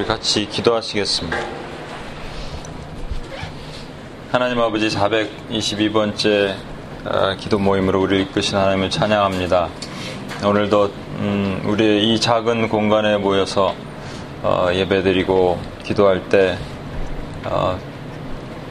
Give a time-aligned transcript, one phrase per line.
[0.00, 1.36] 우리 같이 기도하시겠습니다.
[4.32, 6.54] 하나님 아버지 422번째
[7.04, 9.68] 어, 기도 모임으로 우리를 이끄신 하나님을 찬양합니다.
[10.42, 13.74] 오늘도 음, 우리의 이 작은 공간에 모여서
[14.42, 16.56] 어, 예배드리고 기도할 때
[17.44, 17.78] 어,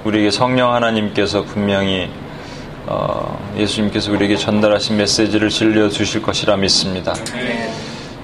[0.05, 2.09] 우리에게 성령 하나님께서 분명히
[3.55, 7.13] 예수님께서 우리에게 전달하신 메시지를 진려 주실 것이라 믿습니다.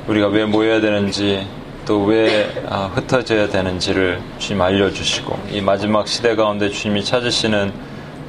[0.07, 1.45] 우리가 왜 모여야 되는지
[1.85, 7.71] 또왜 아, 흩어져야 되는지를 주님 알려주시고 이 마지막 시대 가운데 주님이 찾으시는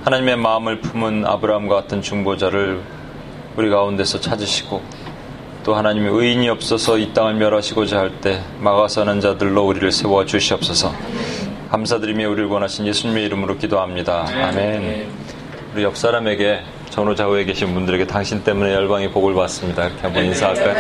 [0.05, 2.81] 하나님의 마음을 품은 아브라함과 같은 중보자를
[3.57, 4.83] 우리 가운데서 찾으시고
[5.65, 10.93] 또 하나님의 의인이 없어서 이 땅을 멸하시고자 할 때 막아서는 자들로 우리를 세워 주시옵소서
[11.71, 14.27] 감사드리며 우리를 원하신 예수님의 이름으로 기도합니다.
[14.33, 15.09] 아멘.
[15.75, 19.87] 우리 옆 사람에게 전후 좌우에 계신 분들에게 당신 때문에 열방이 복을 받습니다.
[19.87, 20.77] 이렇게 한번 인사할까요?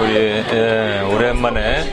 [0.00, 1.90] 우리 예, 오랜만에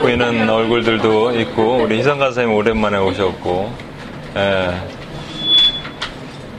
[0.00, 3.72] 보이는 얼굴들도 있고 우리 희성 가사님 오랜만에 오셨고
[4.36, 4.74] 예,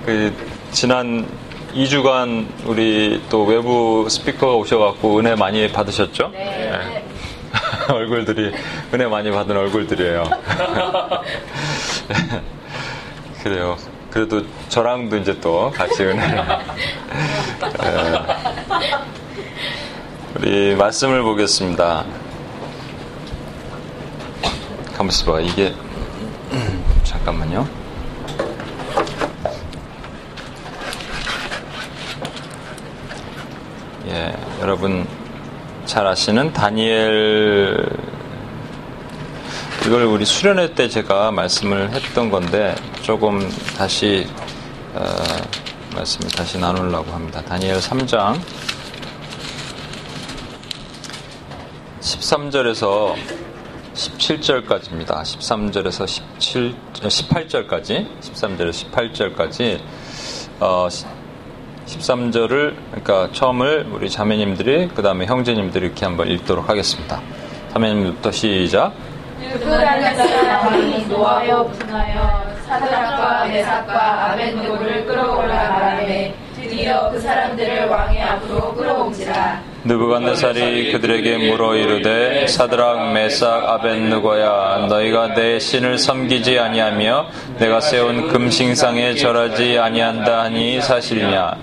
[0.05, 0.33] 그
[0.71, 1.27] 지난
[1.73, 6.29] 2주간 우리 또 외부 스피커가 오셔갖고 은혜 많이 받으셨죠?
[6.29, 6.71] 네.
[6.71, 7.03] 예.
[7.93, 8.53] 얼굴들이
[8.93, 10.23] 은혜 많이 받은 얼굴들이에요.
[13.43, 13.77] 그래요.
[14.09, 16.21] 그래도 저랑도 이제 또 같이 은혜.
[20.35, 20.39] 예.
[20.39, 22.05] 우리 말씀을 보겠습니다.
[24.93, 25.39] 가만 있어 봐.
[25.39, 25.73] 이게
[27.03, 27.67] 잠깐만요.
[34.07, 35.07] 예, 여러분
[35.85, 37.89] 잘 아시는 다니엘
[39.85, 44.27] 이걸 우리 수련회 때 제가 말씀을 했던 건데 조금 다시
[44.93, 45.05] 어,
[45.95, 47.41] 말씀을 다시 나누려고 합니다.
[47.41, 48.39] 다니엘 3장
[52.05, 53.15] 13절에서
[53.95, 55.23] 17절까지입니다.
[55.23, 56.07] 13절에서
[56.37, 59.79] 17, 18절까지, 13절에서 18절까지,
[60.59, 60.87] 어,
[61.87, 67.19] 13절을, 그러니까 처음을 우리 자매님들이, 그 다음에 형제님들이 이렇게 한번 읽도록 하겠습니다.
[67.73, 68.93] 자매님부터 시작.
[72.67, 82.47] 사드락과 메삭과 아벤노를 끌어올라 말하되 드디어 그 사람들을 왕의 앞으로 끌어온지라 느부갓네살이 그들에게 물어 이르되
[82.47, 84.87] 사드락 메삭 아벤누고야?
[84.89, 87.27] 너희가 내 신을 섬기지 아니하며
[87.59, 91.57] 내가 세운 금신상에 절하지 아니한다 하니 사실이냐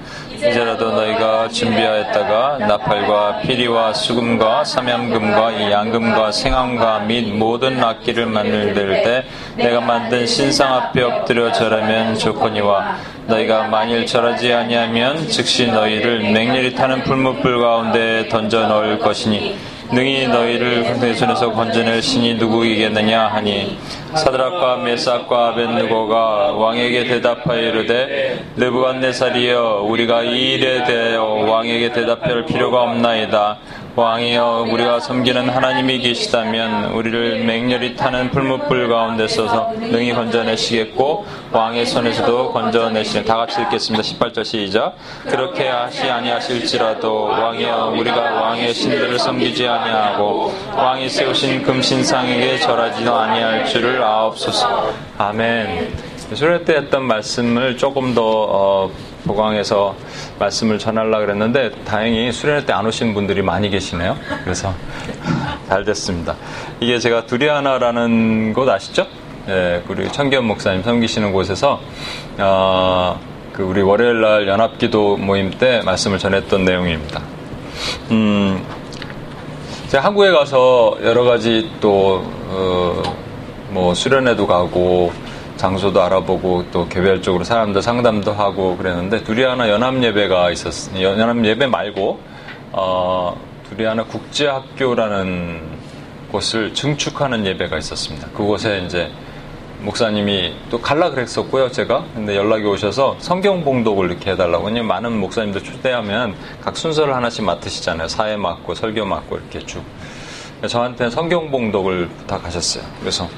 [0.48, 9.25] 이제라도 너희가 준비하였다가 나팔과 피리와 수금과 삼양금과 양금과 생황과 및 모든 악기를 만들 때
[9.56, 17.04] 내가 만든 신상 앞에 엎드려 절하면 좋거니와 너희가 만일 절하지 아니하면 즉시 너희를 맹렬히 타는
[17.04, 19.56] 풀무불 가운데 던져 넣을 것이니
[19.92, 23.78] 능히 너희를 내 손에서 건져낼 신이 누구이겠느냐 하니
[24.14, 33.58] 사드락과 메삭과 아벤누고가 왕에게 대답하여 이르되 느부갓네살이여 우리가 이 일에 대하여 왕에게 대답할 필요가 없나이다
[33.94, 42.53] 왕이여 우리가 섬기는 하나님이 계시다면 우리를 맹렬히 타는 풀무불 가운데 서서 능히 건져내시겠고 왕의 손에서도
[42.53, 44.03] 건져내시는 다 같이 읽겠습니다.
[44.03, 44.97] 18절 시작.
[45.28, 54.03] 그렇게 하시 아니하실지라도 왕이여 우리가 왕의 신들을 섬기지 아니하고 왕이 세우신 금신상에게 절하지도 아니할 줄을
[54.03, 54.91] 아옵소서.
[55.19, 56.12] 아멘.
[56.32, 58.91] 수련 때 했던 말씀을 조금 더 어,
[59.25, 59.94] 보강해서
[60.38, 64.16] 말씀을 전하려고 그랬는데 다행히 수련회 때 안 오신 분들이 많이 계시네요.
[64.44, 64.75] 그래서
[65.69, 66.34] 잘 됐습니다.
[66.81, 69.06] 이게 제가 두리아나라는 곳 아시죠?
[69.49, 71.81] 예, 우리 청기현 목사님 섬기시는 곳에서
[72.38, 73.21] 어,
[73.53, 77.21] 그 우리 월요일 날 연합기도 모임 때 말씀을 전했던 내용입니다.
[78.10, 78.65] 음,
[79.89, 83.03] 제가 한국에 가서 여러 가지 또, 어,
[83.71, 85.12] 뭐 수련회도 가고
[85.62, 92.18] 장소도 알아보고 또 개별적으로 사람들 상담도 하고 그랬는데 하나 연합 예배가 있었 연합 예배 말고
[92.72, 93.41] 어,
[93.78, 95.60] 하나 국제학교라는
[96.32, 98.26] 곳을 증축하는 예배가 있었습니다.
[98.34, 99.12] 그곳에 이제
[99.82, 102.06] 목사님이 또 갈라 그랬었고요, 제가.
[102.12, 104.66] 근데 연락이 오셔서 성경 봉독을 이렇게 해달라고.
[104.66, 108.08] 왜냐면 많은 목사님들 초대하면 각 순서를 하나씩 맡으시잖아요.
[108.08, 109.82] 사회 맡고, 설교 맡고, 이렇게 쭉.
[110.68, 112.84] 저한테 성경 봉독을 부탁하셨어요.
[113.00, 113.28] 그래서,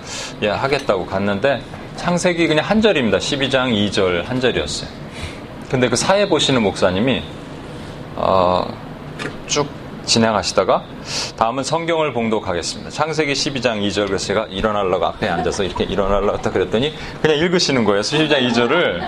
[0.42, 1.62] 예, 하겠다고 갔는데,
[1.96, 3.18] 창세기 그냥 한 절입니다.
[3.18, 4.88] 12장 2절 한 절이었어요.
[5.70, 7.22] 근데 그 사회 보시는 목사님이
[8.16, 8.66] 어,
[9.46, 9.66] 쭉
[10.04, 10.84] 진행하시다가
[11.36, 12.90] 다음은 성경을 봉독하겠습니다.
[12.90, 18.02] 창세기 12장 2절 그래서 제가 일어나려고 앞에 앉아서 이렇게 일어나려고 딱 그랬더니 그냥 읽으시는 거예요.
[18.02, 19.00] 12장 2절을.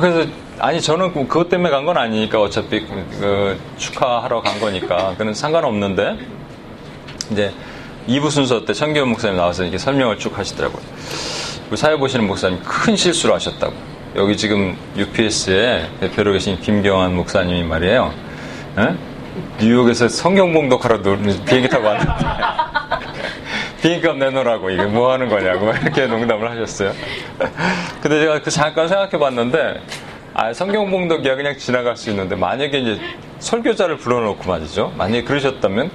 [0.00, 5.14] 그래서 아니 저는 그, 그것 때문에 간 건 아니니까 어차피 그, 그 축하하러 간 거니까
[5.18, 6.16] 그는 상관없는데
[7.30, 7.52] 이제
[8.08, 10.82] 2부 순서 때 청기현 목사님 나와서 이렇게 설명을 쭉 하시더라고요.
[11.68, 13.74] 그 사회 보시는 목사님 큰 실수를 하셨다고.
[14.14, 18.14] 여기 지금 UPS에 대표로 계신 김경환 목사님이 말이에요.
[18.78, 18.94] 에?
[19.60, 22.12] 뉴욕에서 성경 봉독하러 비행기 타고 왔는데
[23.82, 26.92] 비행값 내놓으라고 이게 뭐 하는 거냐고 이렇게 농담을 하셨어요.
[28.00, 29.82] 근데 제가 그 잠깐 생각해 봤는데
[30.34, 33.00] 아, 성경 봉독 이야 그냥 지나갈 수 있는데 만약에 이제
[33.40, 34.92] 설교자를 불러놓고 말이죠.
[34.96, 35.90] 만약에 그러셨다면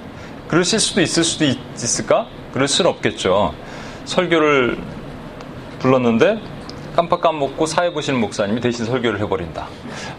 [0.48, 2.28] 그러실 수도 있을 수도 있, 있을까?
[2.54, 3.54] 그럴 수는 없겠죠.
[4.06, 4.78] 설교를
[5.82, 6.40] 불렀는데
[6.96, 9.68] 깜빡 까먹고 사회 보시는 목사님이 대신 설교를 해버린다.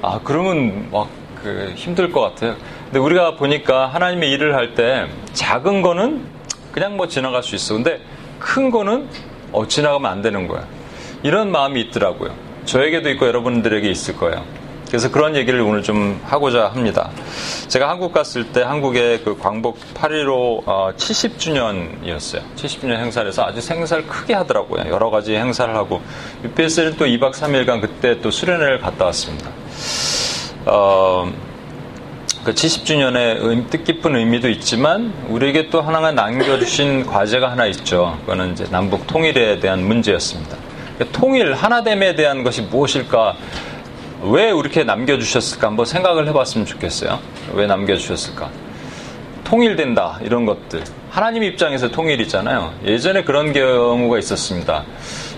[0.03, 2.55] 아, 그러면 막 그 힘들 것 같아요.
[2.85, 6.25] 근데 우리가 보니까 하나님의 일을 할 때 작은 거는
[6.71, 7.75] 그냥 뭐 지나갈 수 있어.
[7.75, 8.01] 근데
[8.39, 9.09] 큰 거는
[9.51, 10.65] 어, 지나가면 안 되는 거야.
[11.25, 12.33] 이런 마음이 있더라고요.
[12.65, 14.45] 저에게도 있고 여러분들에게 있을 거예요.
[14.93, 17.09] 그래서 그런 얘기를 오늘 좀 하고자 합니다.
[17.69, 22.43] 제가 한국 갔을 때 한국의 그 광복 8.15 어, 70주년이었어요.
[22.57, 24.85] 70주년 행사를 해서 아주 생사를 크게 하더라고요.
[24.91, 26.03] 여러 가지 행사를 하고
[26.45, 29.49] UPS는 또 2박 3일간 그때 또 수련회를 갔다 왔습니다.
[30.67, 31.33] 어,
[32.45, 38.19] 그 70주년의 뜻깊은 의미도 있지만 우리에게 또 하나가 남겨주신 과제가 하나 있죠.
[38.21, 40.59] 그거는 이제 남북 통일에 대한 문제였습니다.
[41.13, 43.37] 통일, 하나됨에 대한 것이 무엇일까?
[44.23, 45.67] 왜 이렇게 남겨주셨을까?
[45.67, 47.19] 한번 생각을 해봤으면 좋겠어요.
[47.55, 48.51] 왜 남겨주셨을까?
[49.45, 50.85] 통일된다, 이런 것들.
[51.11, 52.73] 하나님 입장에서 통일이잖아요.
[52.85, 54.85] 예전에 그런 경우가 있었습니다.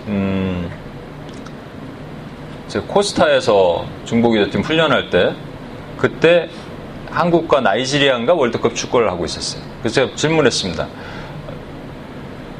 [0.06, 0.70] 음,
[2.86, 5.34] 코스타에서 중보기도팀 훈련할 때,
[5.96, 6.48] 그때
[7.10, 9.62] 한국과 나이지리아인가 월드컵 축구를 하고 있었어요.
[9.80, 10.86] 그래서 제가 질문했습니다.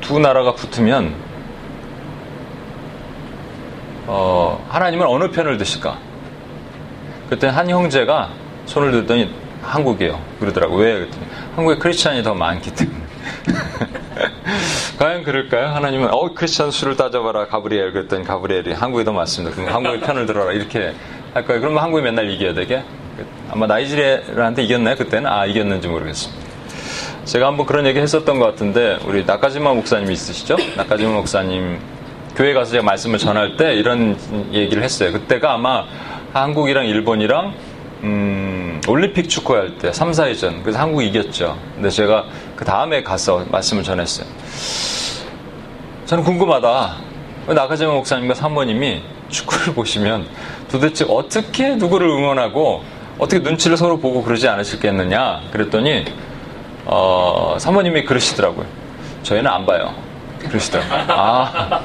[0.01, 1.15] 두 나라가 붙으면
[4.07, 5.99] 어, 하나님은 어느 편을 드실까?
[7.29, 8.31] 그때 한 형제가
[8.67, 9.31] 손을 들더니
[9.63, 10.21] 한국이에요.
[10.41, 10.77] 그러더라고.
[10.77, 10.95] 왜?
[10.95, 11.25] 그랬더니
[11.57, 12.99] 한국에 크리스찬이 더 많기 때문에.
[14.99, 15.69] 과연 그럴까요?
[15.69, 19.57] 하나님은 어 크리스찬 수를 따져봐라 가브리엘 그랬더니 가브리엘이 한국이 더 많습니다.
[19.57, 20.95] 그럼 한국의 편을 들어라 이렇게
[21.33, 21.61] 할 거예요.
[21.61, 22.83] 그러면 한국이 맨날 이겨야 되게?
[23.51, 24.97] 아마 나이지리아한테 이겼나요?
[24.97, 26.45] 그때는 아 이겼는지 모르겠습니다.
[27.25, 30.57] 제가 한번 그런 얘기 했었던 것 같은데 우리 나카지마 목사님 있으시죠?
[30.77, 31.79] 나카지마 목사님
[32.37, 34.17] 교회 가서 제가 말씀을 전할 때 이런
[34.53, 35.13] 얘기를 했어요.
[35.13, 35.85] 그때가 아마
[36.35, 37.55] 한국이랑 일본이랑
[38.03, 41.57] 음, 올림픽 축구할 때 3, 4회전 그래서 한국이 이겼죠.
[41.75, 42.25] 근데 제가
[42.57, 44.27] 그 다음에 가서 말씀을 전했어요.
[46.07, 46.97] 저는 궁금하다.
[47.47, 50.27] 나가재마 목사님과 사모님이 축구를 보시면
[50.69, 52.83] 도대체 어떻게 누구를 응원하고
[53.19, 56.05] 어떻게 눈치를 서로 보고 그러지 않으실겠느냐 그랬더니
[56.85, 58.67] 어, 사모님이 그러시더라고요.
[59.23, 59.95] 저희는 안 봐요.
[60.41, 61.05] 그러시더라고요.
[61.17, 61.81] 아,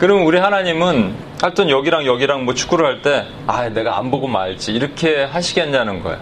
[0.00, 4.72] 그러면 우리 하나님은 하여튼 여기랑 여기랑 뭐 축구를 할 때, 아, 내가 안 보고 말지.
[4.72, 6.18] 이렇게 하시겠냐는 거예요.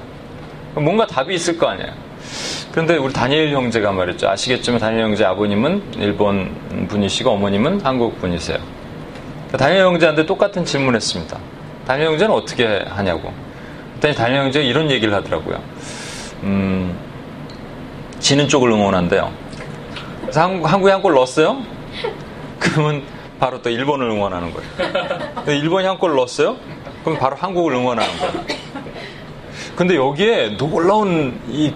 [0.74, 1.90] 뭔가 답이 있을 거 아니에요.
[2.70, 4.28] 그런데 우리 다니엘 형제가 말했죠.
[4.28, 8.58] 아시겠지만 다니엘 형제 아버님은 일본 분이시고 어머님은 한국 분이세요.
[9.46, 11.38] 그러니까 다니엘 형제한테 똑같은 질문을 했습니다.
[11.86, 13.32] 다니엘 형제는 어떻게 하냐고.
[13.92, 15.62] 그랬더니 다니엘 형제가 이런 얘기를 하더라고요.
[16.42, 16.94] 음,
[18.18, 19.32] 지는 쪽을 응원한대요.
[20.20, 21.62] 그래서 한국, 한국에 한 골 넣었어요?
[22.58, 23.02] 그러면
[23.38, 25.60] 바로 또 일본을 응원하는 거예요.
[25.60, 26.56] 일본이 한 골 넣었어요?
[27.04, 28.32] 그럼 바로 한국을 응원하는 거예요.
[29.76, 31.72] 근데 여기에 놀라운 이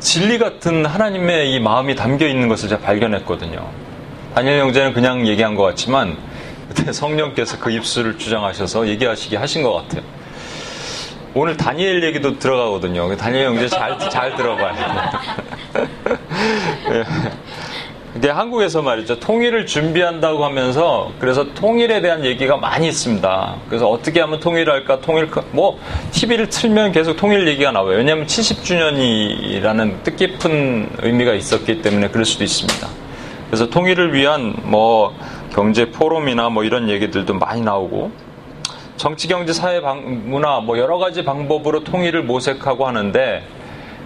[0.00, 3.68] 진리 같은 하나님의 이 마음이 담겨 있는 것을 제가 발견했거든요.
[4.34, 6.16] 다니엘 형제는 그냥 얘기한 것 같지만
[6.68, 10.02] 그때 성령께서 그 입술을 주장하셔서 얘기하시게 하신 것 같아요.
[11.34, 13.16] 오늘 다니엘 얘기도 들어가거든요.
[13.16, 14.74] 다니엘 형제 잘, 잘 들어봐요.
[16.90, 17.04] 네.
[18.18, 19.20] 근데 한국에서 말이죠.
[19.20, 23.54] 통일을 준비한다고 하면서 그래서 통일에 대한 얘기가 많이 있습니다.
[23.68, 25.02] 그래서 어떻게 하면 통일할까?
[25.02, 25.78] 통일 뭐
[26.10, 27.96] TV를 틀면 계속 통일 얘기가 나와요.
[27.96, 32.88] 왜냐하면 70주년이라는 뜻깊은 의미가 있었기 때문에 그럴 수도 있습니다.
[33.46, 35.14] 그래서 통일을 위한 뭐
[35.52, 38.10] 경제 포럼이나 뭐 이런 얘기들도 많이 나오고
[38.96, 43.44] 정치, 경제, 사회, 방, 문화 뭐 여러 가지 방법으로 통일을 모색하고 하는데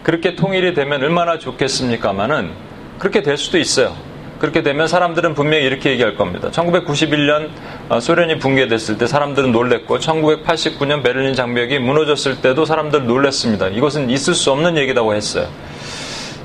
[0.02, 2.71] 그렇게 통일이 되면 얼마나 좋겠습니까마는
[3.02, 3.96] 그렇게 될 수도 있어요.
[4.38, 6.50] 그렇게 되면 사람들은 분명히 이렇게 얘기할 겁니다.
[6.52, 7.48] 1991년
[7.88, 13.66] 어, 소련이 붕괴됐을 때 사람들은 놀랬고 1989년 베를린 장벽이 무너졌을 때도 사람들 놀랬습니다.
[13.70, 15.48] 이것은 있을 수 없는 얘기라고 했어요.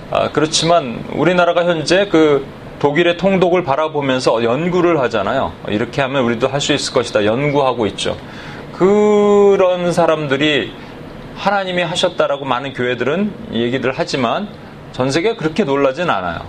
[0.09, 2.43] 아, 그렇지만 우리나라가 현재 그
[2.79, 5.53] 독일의 통독을 바라보면서 연구를 하잖아요.
[5.67, 7.23] 이렇게 하면 우리도 할 수 있을 것이다.
[7.23, 8.17] 연구하고 있죠.
[8.73, 10.73] 그런 사람들이
[11.35, 14.49] 하나님이 하셨다라고 많은 교회들은 얘기들 하지만
[14.97, 16.39] 전 세계가 그렇게 놀라진 않아요.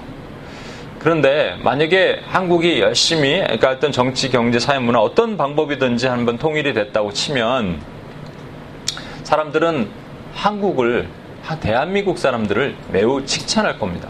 [1.01, 7.13] 그런데 만약에 한국이 열심히 그러니까 어떤 정치, 경제, 사회, 문화 어떤 방법이든지 한번 통일이 됐다고
[7.13, 7.79] 치면
[9.23, 9.91] 사람들은
[10.33, 11.09] 한국을
[11.61, 14.09] 대한민국 사람들을 매우 칭찬할 겁니다.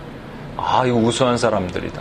[0.56, 2.00] 아, 이거 우수한 사람들이다.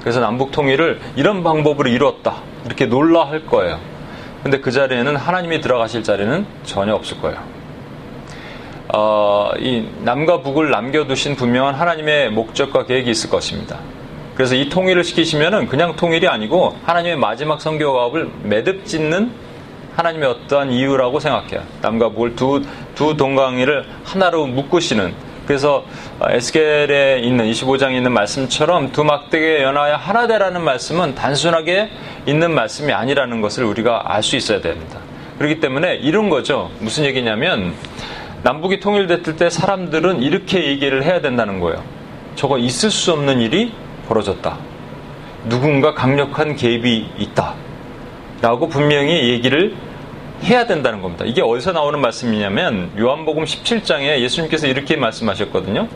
[0.00, 2.42] 그래서 남북 통일을 이런 방법으로 이뤘다.
[2.64, 3.78] 이렇게 놀라할 거예요.
[4.42, 7.55] 근데 그 자리에는 하나님이 들어가실 자리는 전혀 없을 거예요.
[8.94, 13.78] 어, 이 남과 북을 남겨두신 분명한 하나님의 목적과 계획이 있을 것입니다.
[14.34, 19.32] 그래서 이 통일을 시키시면은 그냥 통일이 아니고 하나님의 마지막 성교가업을 매듭 짓는
[19.96, 21.62] 하나님의 어떠한 이유라고 생각해요.
[21.80, 22.62] 남과 북을 두,
[22.94, 25.14] 두 동강이를 하나로 묶으시는
[25.46, 25.84] 그래서
[26.28, 31.88] 에스겔에 있는 25장에 있는 말씀처럼 두 막대기에 연하여 하나 되라는 말씀은 단순하게
[32.26, 34.98] 있는 말씀이 아니라는 것을 우리가 알 수 있어야 됩니다.
[35.38, 36.70] 그렇기 때문에 이런 거죠.
[36.80, 37.74] 무슨 얘기냐면
[38.46, 41.82] 남북이 통일됐을 때 사람들은 이렇게 얘기를 해야 된다는 거예요.
[42.36, 43.72] 저거 있을 수 없는 일이
[44.06, 44.56] 벌어졌다.
[45.48, 47.54] 누군가 강력한 개입이 있다.
[48.40, 49.74] 라고 분명히 얘기를
[50.44, 51.24] 해야 된다는 겁니다.
[51.26, 55.88] 이게 어디서 나오는 말씀이냐면 요한복음 17장에 예수님께서 이렇게 말씀하셨거든요.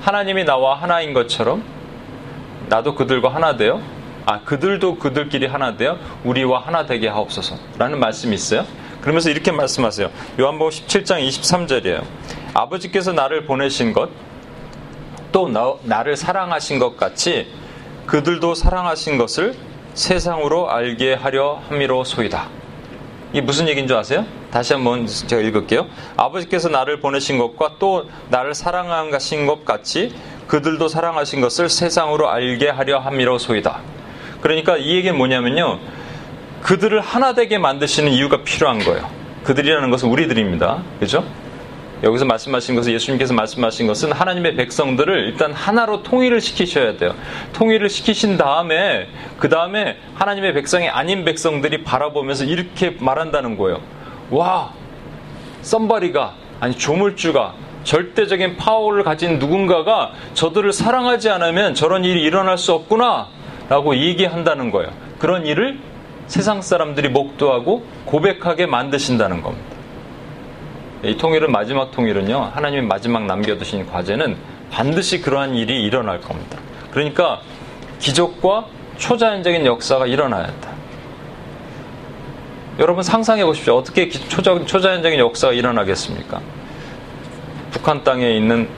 [0.00, 1.62] 하나님이 나와 하나인 것처럼
[2.70, 3.80] 나도 그들과 하나 되어
[4.26, 8.64] 아 그들도 그들끼리 하나 되어 우리와 하나 되게 하옵소서라는 말씀이 있어요.
[9.04, 10.10] 그러면서 이렇게 말씀하세요.
[10.40, 12.02] 요한복음 17장 23절이에요.
[12.54, 14.08] 아버지께서 나를 보내신 것
[15.30, 17.48] 또 나 를 사랑하신 것 같이
[18.06, 19.54] 그들도 사랑하신 것을
[19.92, 22.48] 세상으로 알게 하려 함이로 소이다.
[23.32, 24.24] 이게 무슨 얘기인 줄 아세요?
[24.52, 25.86] 다시 한번 제가 읽을게요.
[26.16, 30.14] 아버지께서 나를 보내신 것과 또 나를 사랑하신 것 같이
[30.46, 33.80] 그들도 사랑하신 것을 세상으로 알게 하려 함이로 소이다.
[34.40, 35.80] 그러니까 이 얘기는 뭐냐면요.
[36.64, 39.06] 그들을 하나 되게 만드시는 이유가 필요한 거예요.
[39.44, 40.82] 그들이라는 것은 우리들입니다.
[40.98, 41.22] 그죠?
[42.02, 47.14] 여기서 말씀하신 것은 예수님께서 말씀하신 것은 하나님의 백성들을 일단 하나로 통일을 시키셔야 돼요.
[47.52, 53.80] 통일을 시키신 다음에 그 다음에 하나님의 백성이 아닌 백성들이 바라보면서 이렇게 말한다는 거예요.
[54.30, 54.72] 와,
[55.60, 57.54] 썸바리가 아니 조물주가
[57.84, 63.28] 절대적인 파워를 가진 누군가가 저들을 사랑하지 않으면 저런 일이 일어날 수 없구나
[63.68, 64.90] 라고 얘기한다는 거예요.
[65.18, 65.78] 그런 일을
[66.26, 69.74] 세상 사람들이 목도하고 고백하게 만드신다는 겁니다.
[71.02, 72.52] 이 통일은 마지막 통일은요.
[72.54, 74.36] 하나님이 마지막 남겨두신 과제는
[74.70, 76.58] 반드시 그러한 일이 일어날 겁니다.
[76.90, 77.40] 그러니까
[77.98, 78.66] 기적과
[78.96, 80.70] 초자연적인 역사가 일어나야 한다.
[82.78, 83.76] 여러분 상상해 보십시오.
[83.76, 86.40] 어떻게 초자, 초자연적인 역사가 일어나겠습니까?
[87.70, 88.68] 북한 땅에 있는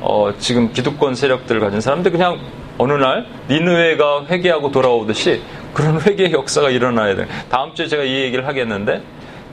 [0.00, 2.40] 어, 지금 기득권 세력들을 가진 사람들 그냥
[2.78, 5.42] 어느 날 니느웨가 회개하고 돌아오듯이
[5.74, 7.26] 그런 회개의 역사가 일어나야 돼.
[7.48, 9.02] 다음 주에 제가 이 얘기를 하겠는데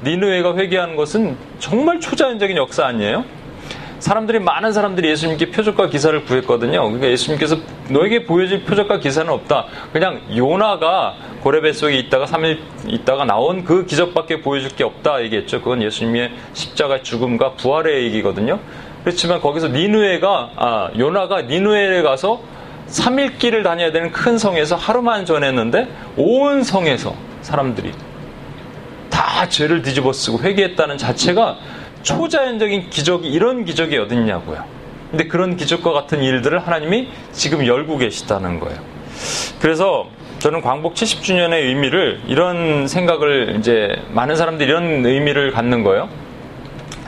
[0.04, 3.26] 니느웨가 회개하는 것은 정말 초자연적인 역사 아니에요?
[4.00, 6.84] 사람들이 많은 사람들이 예수님께 표적과 기사를 구했거든요.
[6.84, 7.58] 그러니까 예수님께서
[7.90, 9.66] 너에게 보여줄 표적과 기사는 없다.
[9.92, 15.62] 그냥 요나가 고래배 속에 있다가 3일 있다가 나온 그 기적밖에 보여줄 게 없다 얘기했죠.
[15.62, 18.60] 그건 예수님의 십자가 죽음과 부활의 얘기거든요.
[19.04, 22.42] 그렇지만 거기서 니누에가 아 요나가 니누에에 가서
[22.90, 27.92] 3일 길을 다녀야 되는 큰 성에서 하루만 전했는데 온 성에서 사람들이
[29.10, 31.58] 다 죄를 뒤집어 쓰고 회개했다는 자체가
[32.04, 34.64] 초자연적인 기적이 이런 기적이 어딨냐고요.
[35.12, 38.80] 근데 그런 기적과 같은 일들을 하나님이 지금 열고 계시다는 거예요.
[39.60, 40.08] 그래서
[40.40, 46.10] 저는 광복 70주년의 의미를 이런 생각을 이제 많은 사람들이 이런 의미를 갖는 거예요.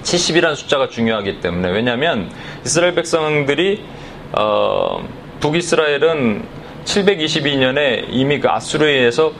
[0.02, 2.32] 70이라는 숫자가 중요하기 때문에 왜냐하면
[2.66, 3.84] 이스라엘 백성들이
[4.32, 5.08] 어,
[5.40, 6.44] 북이스라엘은
[6.86, 9.32] 722년에 이미 그 아수르에 의해서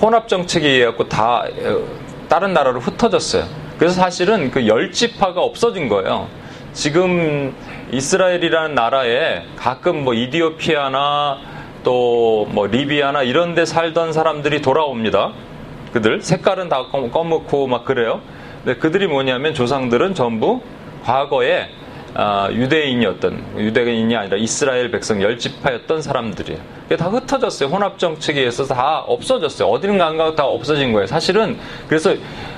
[0.00, 1.82] 혼합 정책에 의해 갖고 다 어,
[2.28, 3.44] 다른 나라로 흩어졌어요.
[3.78, 6.28] 그래서 사실은 그 열지파가 없어진 거예요.
[6.72, 7.54] 지금
[7.90, 11.38] 이스라엘이라는 나라에 가끔 뭐 이디오피아나
[11.84, 15.32] 또 뭐 리비아나 이런 데 살던 사람들이 돌아옵니다.
[15.92, 18.20] 그들 색깔은 다 검고 막 그래요.
[18.64, 20.60] 근데 그들이 뭐냐면 조상들은 전부
[21.04, 21.68] 과거에
[22.14, 26.60] 아, 유대인이었던 유대인이 아니라 이스라엘 백성 열지파였던 사람들이에요.
[26.82, 27.70] 그게 다 흩어졌어요.
[27.70, 29.68] 혼합 정책에 의해서 다 없어졌어요.
[29.68, 31.06] 어딘가가 다 없어진 거예요.
[31.06, 32.14] 사실은 그래서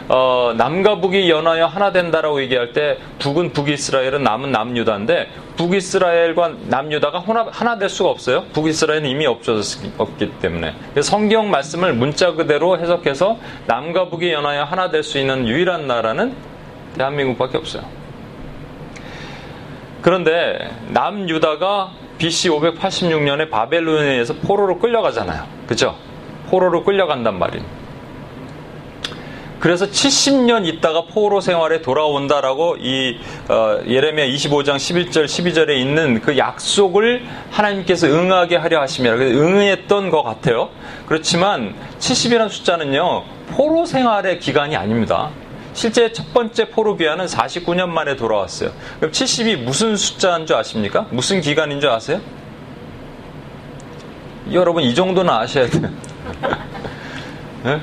[0.09, 7.49] 어, 남과 북이 연하여 하나 된다라고 얘기할 때 북은 북이스라엘은 남은 남유다인데 북이스라엘과 남유다가 혼합,
[7.53, 8.45] 하나 될 수가 없어요.
[8.53, 15.19] 북이스라엘은 이미 없어졌기 때문에 성경 말씀을 문자 그대로 해석해서 남과 북이 연하여 하나 될 수
[15.19, 16.35] 있는 유일한 나라는
[16.97, 18.04] 대한민국밖에 없어요.
[20.05, 25.47] 그런데 남유다가 BC 586년에 바벨론에 의해서 포로로 끌려가잖아요.
[25.67, 25.97] 그죠?
[26.51, 27.65] 포로로 끌려간단 말이에요.
[29.61, 33.19] 그래서 70년 있다가 포로 생활에 돌아온다라고 이
[33.49, 39.17] 어, 예레미야 25장 11절 12절에 있는 그 약속을 하나님께서 응하게 하려 하심이라.
[39.17, 40.69] 그래서 응했던 것 같아요.
[41.07, 45.31] 그렇지만 70이라는 숫자는요 포로 생활의 기간이 아닙니다.
[45.75, 48.71] 실제 첫 번째 귀환은 49년 만에 돌아왔어요.
[48.99, 51.07] 그럼 70이 무슨 숫자인 줄 아십니까?
[51.11, 52.21] 무슨 기간인 줄 아세요?
[54.53, 55.91] 여러분 이 정도는 아셔야 돼요.
[57.65, 57.81] 네?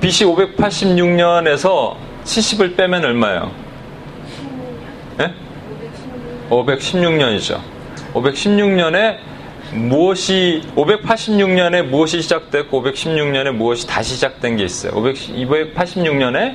[0.00, 3.50] BC 586년에서 70을 빼면 얼마예요?
[5.16, 5.32] 네?
[6.50, 7.60] 516년이죠.
[8.12, 9.29] 516년에
[9.72, 14.92] 무엇이 586년에 무엇이 시작됐고 516년에 무엇이 다시 시작된 게 있어요.
[14.92, 16.54] 586년에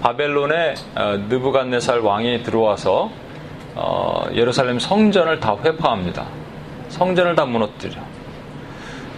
[0.00, 3.10] 바벨론의 어, 느부갓네살 왕이 들어와서
[3.74, 6.26] 어, 예루살렘 성전을 다 회파합니다.
[6.90, 7.94] 성전을 다 무너뜨려.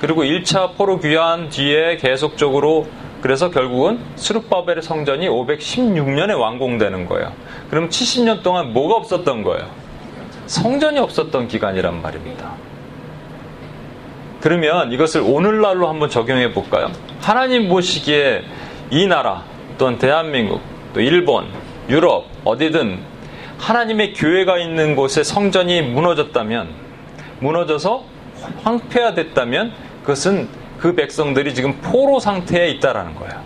[0.00, 2.86] 그리고 1차 포로 귀환 뒤에 계속적으로
[3.20, 7.32] 그래서 결국은 스룹바벨의 성전이 516년에 완공되는 거예요.
[7.68, 9.66] 그럼 70년 동안 뭐가 없었던 거예요?
[10.46, 12.65] 성전이 없었던 기간이란 말입니다.
[14.40, 16.90] 그러면 이것을 오늘날로 한번 적용해 볼까요?
[17.20, 18.42] 하나님 보시기에
[18.90, 19.42] 이 나라
[19.78, 20.60] 또는 대한민국
[20.94, 21.46] 또 일본,
[21.88, 22.98] 유럽 어디든
[23.58, 26.68] 하나님의 교회가 있는 곳에 성전이 무너졌다면
[27.40, 28.04] 무너져서
[28.62, 33.40] 황폐화됐다면 그것은 그 백성들이 지금 포로 상태에 있다라는 거예요.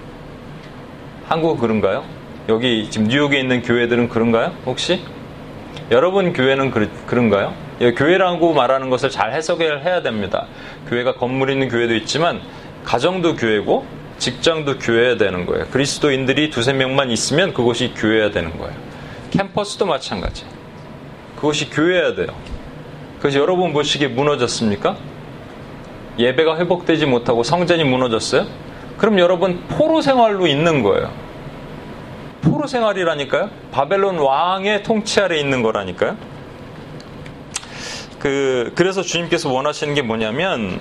[1.28, 2.04] 한국은 그런가요?
[2.48, 4.52] 여기 지금 뉴욕에 있는 교회들은 그런가요?
[4.66, 5.00] 혹시?
[5.90, 7.52] 여러분 교회는 그, 런가요
[7.96, 10.46] 교회라고 말하는 것을 잘 해석을 해야 됩니다.
[10.88, 12.40] 교회가 건물 있는 교회도 있지만
[12.84, 13.84] 가정도 교회고
[14.18, 15.66] 직장도 교회야 되는 거예요.
[15.70, 18.74] 그리스도인들이 두세 명만 있으면 그곳이 교회야 되는 거예요.
[19.30, 20.44] 캠퍼스도 마찬가지.
[21.36, 22.28] 그것이 교회야 돼요.
[23.18, 24.96] 그래서 여러분 보시기에 무너졌습니까?
[26.18, 28.46] 예배가 회복되지 못하고 성전이 무너졌어요?
[28.98, 31.10] 그럼 여러분 포로 생활로 있는 거예요.
[32.60, 33.48] 포로 생활이라니까요?
[33.72, 36.16] 바벨론 왕의 통치 아래 있는 거라니까요?
[38.18, 40.78] 그, 그래서 주님께서 원하시는 게 뭐냐면,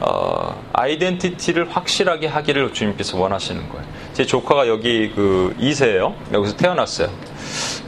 [0.00, 3.84] 어, 아이덴티티를 확실하게 하기를 주님께서 원하시는 거예요.
[4.14, 6.14] 제 조카가 여기 그 2세예요.
[6.32, 7.08] 여기서 태어났어요.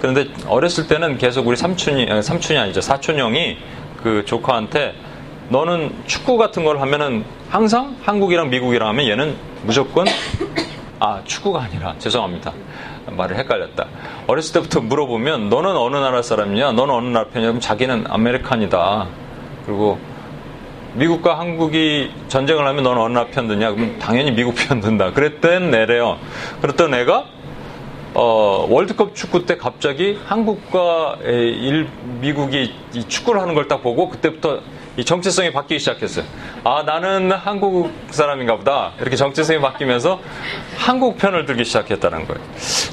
[0.00, 2.82] 그런데 어렸을 때는 계속 우리 삼촌이, 삼촌이 아니죠.
[2.82, 3.56] 사촌 형이
[4.02, 4.94] 그 조카한테
[5.48, 10.06] 너는 축구 같은 걸 하면은 항상 한국이랑 미국이랑 하면 얘는 무조건
[11.04, 11.94] 아 축구가 아니라.
[11.98, 12.50] 죄송합니다.
[13.10, 13.86] 말을 헷갈렸다.
[14.26, 16.72] 어렸을 때부터 물어보면 너는 어느 나라 사람이냐?
[16.72, 17.50] 너는 어느 나라 편이냐?
[17.50, 19.06] 그럼 자기는 아메리칸이다.
[19.66, 19.98] 그리고
[20.94, 23.72] 미국과 한국이 전쟁을 하면 너는 어느 나라 편 드냐?
[23.72, 25.12] 그럼 당연히 미국 편 든다.
[25.12, 26.16] 그랬던 애래요.
[26.62, 27.24] 그랬던 애가
[28.14, 31.86] 어, 월드컵 축구 때 갑자기 한국과 일,
[32.20, 32.72] 미국이
[33.08, 34.60] 축구를 하는 걸 딱 보고 그때부터
[34.96, 36.24] 이 정체성이 바뀌기 시작했어요.
[36.62, 38.92] 아, 나는 한국 사람인가 보다.
[39.00, 40.20] 이렇게 정체성이 바뀌면서
[40.76, 42.40] 한국 편을 들기 시작했다는 거예요.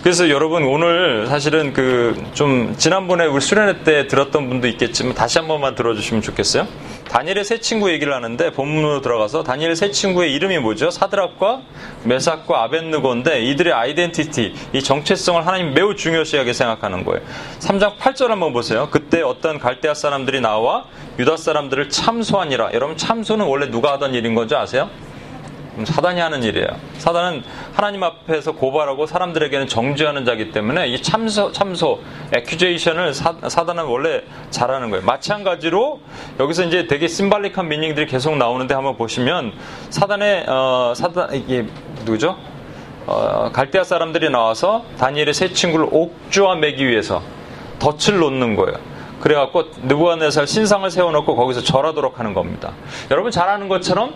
[0.01, 5.47] 그래서 여러분 오늘 사실은 그 좀 지난번에 우리 수련회 때 들었던 분도 있겠지만 다시 한
[5.47, 6.67] 번만 들어주시면 좋겠어요.
[7.07, 10.91] 다니엘의 세 친구 얘기를 하는데 본문으로 들어가서 다니엘 세 친구의 이름이 뭐죠?
[10.91, 11.61] 사드락과
[12.03, 17.21] 메삭과 아벤느고인데 이들의 아이덴티티, 이 정체성을 하나님 매우 중요시하게 생각하는 거예요.
[17.59, 18.87] 3장 8절 한번 보세요.
[18.91, 20.85] 그때 어떤 갈대아 사람들이 나와
[21.19, 22.71] 유다 사람들을 참소하니라.
[22.73, 24.89] 여러분 참소는 원래 누가 하던 일인 건지 아세요?
[25.85, 26.67] 사단이 하는 일이에요.
[26.97, 32.01] 사단은 하나님 앞에서 고발하고 사람들에게는 정죄하는 자기 때문에 이 참소, 참소,
[32.33, 35.05] 에큐제이션을 사, 단은 원래 잘하는 거예요.
[35.05, 36.01] 마찬가지로
[36.39, 39.53] 여기서 이제 되게 심발릭한 미닝들이 계속 나오는데 한번 보시면
[39.89, 41.65] 사단의 어, 사단 이게
[42.03, 42.37] 누구죠?
[43.07, 47.21] 어, 갈대아 사람들이 나와서 다니엘의 세 친구를 옥주와 매기 위해서
[47.79, 48.77] 덫을 놓는 거예요.
[49.21, 52.73] 그래갖고 느부갓네살 신상을 세워놓고 거기서 절하도록 하는 겁니다.
[53.11, 54.13] 여러분 잘 아는 것처럼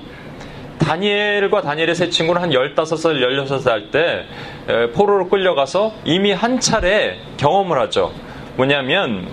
[0.80, 4.26] 다니엘과 다니엘의 세 친구는 한 15살, 16살 때
[4.94, 8.14] 포로로 끌려가서 이미 한 차례 경험을 하죠.
[8.56, 9.28] 뭐냐면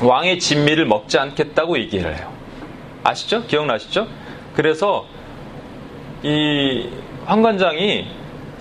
[0.00, 2.32] 왕의 진미를 먹지 않겠다고 얘기를 해요.
[3.04, 3.44] 아시죠?
[3.44, 4.06] 기억나시죠?
[4.54, 5.06] 그래서
[6.22, 6.88] 이
[7.26, 8.06] 황관장이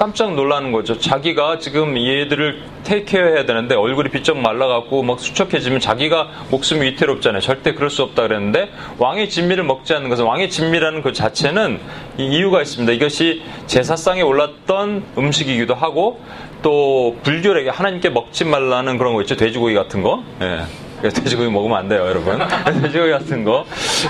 [0.01, 0.97] 깜짝 놀라는 거죠.
[0.97, 7.39] 자기가 지금 얘들을 테이크해야 해 되는데 얼굴이 비쩍 말라갖고 막 수척해지면 자기가 목숨이 위태롭잖아요.
[7.39, 11.79] 절대 그럴 수 없다 그랬는데 왕의 진미를 먹지 않는 것은 왕의 진미라는 그 자체는
[12.17, 12.91] 이유가 있습니다.
[12.93, 16.19] 이것이 제사상에 올랐던 음식이기도 하고
[16.63, 19.35] 또 불교에게 하나님께 먹지 말라는 그런 거 있죠.
[19.35, 20.23] 돼지고기 같은 거.
[20.41, 21.09] 예.
[21.09, 22.39] 돼지고기 먹으면 안 돼요, 여러분.
[22.81, 23.65] 돼지고기 같은 거.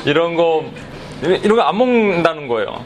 [0.06, 0.64] 이런 거,
[1.22, 2.82] 이런 거 안 먹는다는 거예요.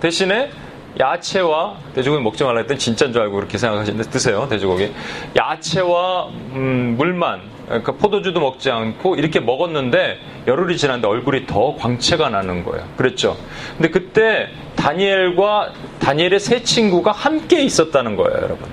[0.00, 0.48] 대신에
[0.98, 4.92] 야채와 돼지고기 먹지 말라 했더니 진짜인 줄 알고 그렇게 생각하시는데 드세요 돼지고기
[5.36, 12.64] 야채와 음, 물만 그러니까 포도주도 먹지 않고 이렇게 먹었는데 열흘이 지났는데 얼굴이 더 광채가 나는
[12.64, 13.36] 거예요 그랬죠
[13.76, 18.68] 근데 그때 다니엘과 다니엘의 세 친구가 함께 있었다는 거예요, 여러분.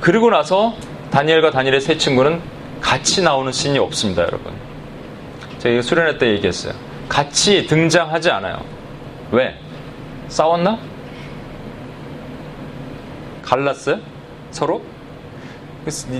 [0.00, 0.74] 그리고 나서
[1.10, 2.40] 다니엘과 다니엘의 세 친구는
[2.80, 4.52] 같이 나오는 씬이 없습니다, 여러분.
[5.58, 6.74] 제가 수련회 때 얘기했어요.
[7.08, 8.58] 같이 등장하지 않아요.
[9.32, 9.56] 왜?
[10.28, 10.78] 싸웠나?
[13.42, 14.00] 갈랐어요?
[14.50, 14.82] 서로?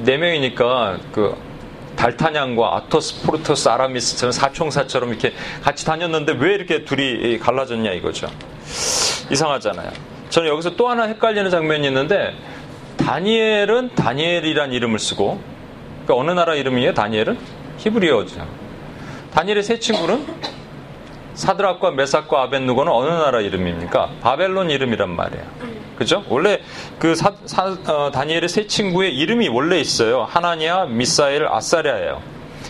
[0.04, 1.36] 네 명이니까 그
[1.96, 8.28] 달타냥과 아토스, 포르토스, 아라미스처럼 사총사처럼 이렇게 같이 다녔는데 왜 이렇게 둘이 갈라졌냐 이거죠.
[9.30, 9.90] 이상하잖아요.
[10.28, 12.34] 저는 여기서 또 하나 헷갈리는 장면이 있는데
[12.98, 15.40] 다니엘은 다니엘이란 이름을 쓰고
[16.04, 16.92] 그러니까 어느 나라 이름이에요?
[16.94, 17.38] 다니엘은
[17.78, 18.46] 히브리어죠.
[19.32, 20.26] 다니엘의 세 친구는
[21.34, 24.10] 사드락과 메삭과 아벤누고는 어느 나라 이름입니까?
[24.20, 25.44] 바벨론 이름이란 말이에요.
[25.96, 26.24] 그죠?
[26.28, 26.60] 원래
[26.98, 30.24] 그 사, 사, 어, 다니엘의 세 친구의 이름이 원래 있어요.
[30.24, 32.20] 하나니아, 미사엘, 아사랴예요.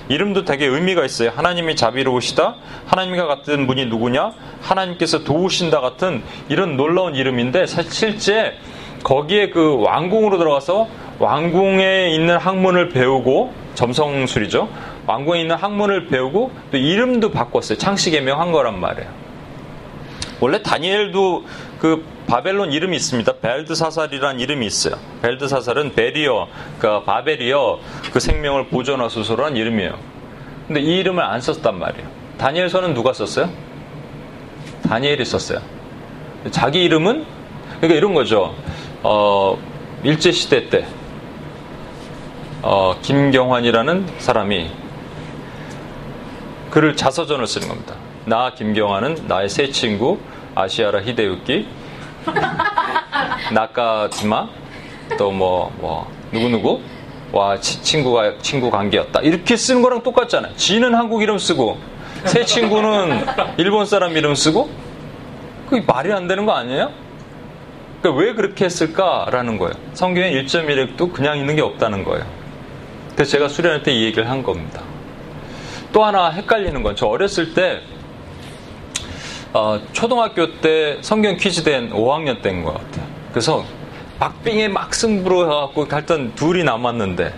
[0.09, 1.31] 이름도 되게 의미가 있어요.
[1.35, 2.57] 하나님이 자비로우시다.
[2.87, 4.33] 하나님과 같은 분이 누구냐?
[4.61, 8.55] 하나님께서 도우신다 같은 이런 놀라운 이름인데 실제
[9.03, 14.69] 거기에 그 왕궁으로 들어가서 왕궁에 있는 학문을 배우고 점성술이죠.
[15.07, 17.79] 왕궁에 있는 학문을 배우고 또 이름도 바꿨어요.
[17.79, 19.11] 창씨개명 한 거란 말이에요.
[20.41, 21.45] 원래 다니엘도
[21.79, 23.33] 그 바벨론 이름이 있습니다.
[23.41, 24.97] 벨드사살이라는 이름이 있어요.
[25.23, 27.79] 벨드사살은 베리어, 그러니까 바벨이어
[28.13, 29.99] 그 생명을 보존하소서라는 이름이에요.
[30.67, 32.09] 근데 이 이름을 안 썼단 말이에요.
[32.39, 33.51] 다니엘서는 누가 썼어요?
[34.89, 35.61] 다니엘이 썼어요.
[36.51, 37.25] 자기 이름은
[37.77, 38.55] 그러니까 이런 거죠.
[39.03, 39.59] 어,
[40.03, 40.87] 일제 시대 때
[42.63, 44.84] 어, 김경환이라는 사람이
[46.75, 47.95] 글을 자서전을 쓰는 겁니다.
[48.25, 50.19] 나 김경환은 나의 새 친구
[50.57, 51.69] 아시아라 히데유키
[53.53, 54.49] 나카지마
[55.17, 56.81] 또 뭐뭐 뭐, 누구누구
[57.31, 60.57] 와 친구가 친구 관계였다 이렇게 쓰는 거랑 똑같잖아요.
[60.57, 61.79] 지는 한국 이름 쓰고
[62.25, 63.25] 새 친구는
[63.57, 64.69] 일본 사람 이름 쓰고
[65.71, 66.91] 그게 말이 안 되는 거 아니에요?
[68.03, 69.75] 그러니까 왜 그렇게 했을까라는 거예요.
[69.93, 72.25] 성경에 1.1획도 그냥 있는 게 없다는 거예요.
[73.15, 74.83] 그래서 제가 수련할 때 이 얘기를 한 겁니다.
[75.95, 77.81] 또 하나 헷갈리는 건 저 어렸을 때
[79.53, 83.07] 어, 초등학교 때 성경 퀴즈 된 5학년 때인 것 같아요.
[83.31, 83.65] 그래서
[84.19, 87.33] 박빙에 막 승부로 해갖고 갈던 둘이 남았는데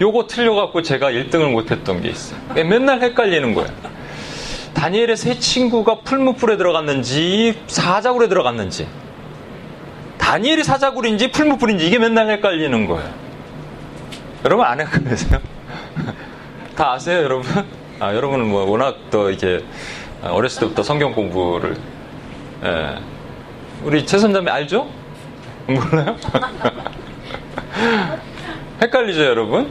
[0.00, 2.40] 요거 틀려갖고 제가 1등을 못했던 게 있어요.
[2.54, 3.70] 맨날 헷갈리는 거예요.
[4.72, 8.88] 다니엘의 세 친구가 풀무풀에 들어갔는지 사자굴에 들어갔는지
[10.16, 13.10] 다니엘이 사자굴인지 풀무풀인지 이게 맨날 헷갈리는 거예요.
[14.46, 15.38] 여러분 안 헷갈리세요?
[16.76, 17.79] 다 아세요 여러분?
[18.00, 19.64] 아 여러분은 뭐 워낙 또 이렇게
[20.22, 21.76] 어렸을 때부터 성경 공부를
[22.64, 22.96] 예.
[23.84, 24.88] 우리 최 선자매 알죠?
[25.66, 26.16] 몰라요?
[28.82, 29.70] 헷갈리죠 여러분?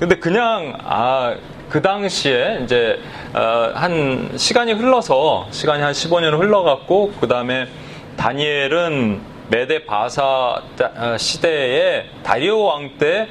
[0.00, 1.36] 근데 그냥 아
[1.68, 2.98] 그 당시에 이제
[3.34, 7.68] 어, 한 시간이 흘러서 시간이 한 15년 흘러갔고 그 다음에
[8.16, 10.62] 다니엘은 메데 바사
[10.96, 13.28] 어, 시대에 다리오 왕 때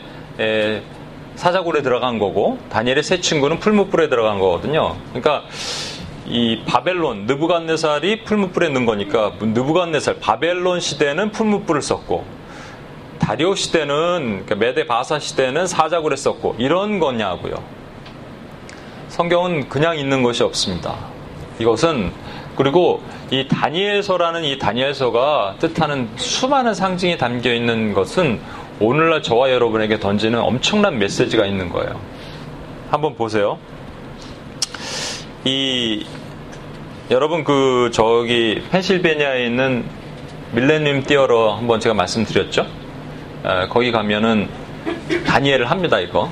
[1.38, 4.95] 사자굴에 들어간 거고 다니엘의 세 친구는 풀무불에 들어간 거거든요.
[5.10, 5.43] 그러니까
[6.26, 12.26] 이 바벨론 느부갓네살이 풀무불에 넣은 거니까 느부갓네살 바벨론 시대는 풀무불을 썼고
[13.19, 17.56] 다리오 시대는 그러니까 메데 바사 시대는 사자굴에 썼고 이런 거냐고요.
[19.10, 20.95] 성경은 그냥 있는 것이 없습니다.
[21.60, 22.12] 이것은
[22.56, 28.39] 그리고 이 다니엘서라는 이 다니엘서가 뜻하는 수많은 상징이 담겨 있는 것은
[28.79, 31.99] 오늘날 저와 여러분에게 던지는 엄청난 메시지가 있는 거예요.
[32.91, 33.57] 한번 보세요.
[35.43, 36.05] 이
[37.09, 39.85] 여러분 그 저기 펜실베니아에 있는
[40.51, 42.67] 밀레니엄 띠어러 한번 제가 말씀드렸죠.
[43.45, 44.47] 에, 거기 가면은
[45.25, 46.29] 다니엘을 합니다 이거.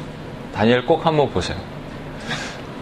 [0.53, 1.58] 다니엘 꼭 한번 보세요.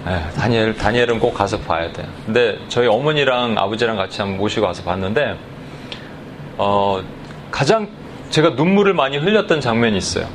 [0.07, 2.07] 에, 다니엘 다니엘은 꼭 가서 봐야 돼요.
[2.25, 5.37] 근데 저희 어머니랑 아버지랑 같이 한번 모시고 와서 봤는데
[6.57, 7.01] 어,
[7.49, 7.87] 가장
[8.33, 10.25] 제가 눈물을 많이 흘렸던 장면이 있어요.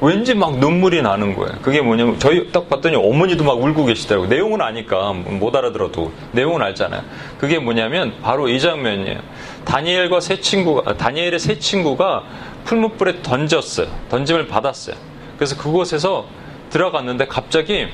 [0.00, 1.58] 왠지 막 눈물이 나는 거예요.
[1.60, 4.28] 그게 뭐냐면 저희 딱 봤더니 어머니도 막 울고 계시더라고요.
[4.28, 7.02] 내용은 아니까 못 알아들어도 내용은 알잖아요.
[7.36, 9.18] 그게 뭐냐면 바로 이 장면이에요.
[9.64, 12.22] 다니엘과 세 친구가 다니엘의 세 친구가
[12.64, 13.88] 풀무불에 던졌어요.
[14.08, 14.94] 던짐을 받았어요.
[15.36, 16.26] 그래서 그곳에서
[16.70, 17.88] 들어갔는데 갑자기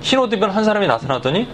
[0.00, 1.46] 흰 옷 입은 한 사람이 나타나더니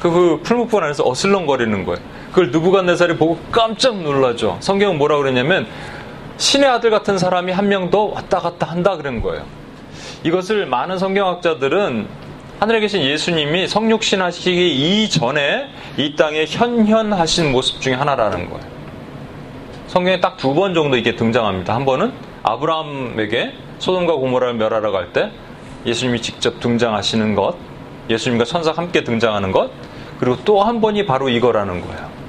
[0.00, 2.00] 그, 그 풀무불 안에서 어슬렁거리는 거예요.
[2.30, 4.56] 그걸 누구간네살이 보고 깜짝 놀라죠.
[4.58, 5.68] 성경은 뭐라 그랬냐면
[6.40, 9.44] 신의 아들 같은 사람이 한 명 더 왔다 갔다 한다 그런 거예요.
[10.24, 12.06] 이것을 많은 성경학자들은
[12.58, 18.64] 하늘에 계신 예수님이 성육신 하시기 이전에 이 땅에 현현하신 모습 중에 하나라는 거예요.
[19.86, 21.74] 성경에 딱 두 번 정도 이게 등장합니다.
[21.74, 25.30] 한 번은 아브라함에게 소돔과 고모라를 멸하러 갈 때
[25.86, 27.56] 예수님이 직접 등장하시는 것,
[28.10, 29.70] 예수님과 천사가 함께 등장하는 것,
[30.18, 32.19] 그리고 또 한 번이 바로 이거라는 거예요.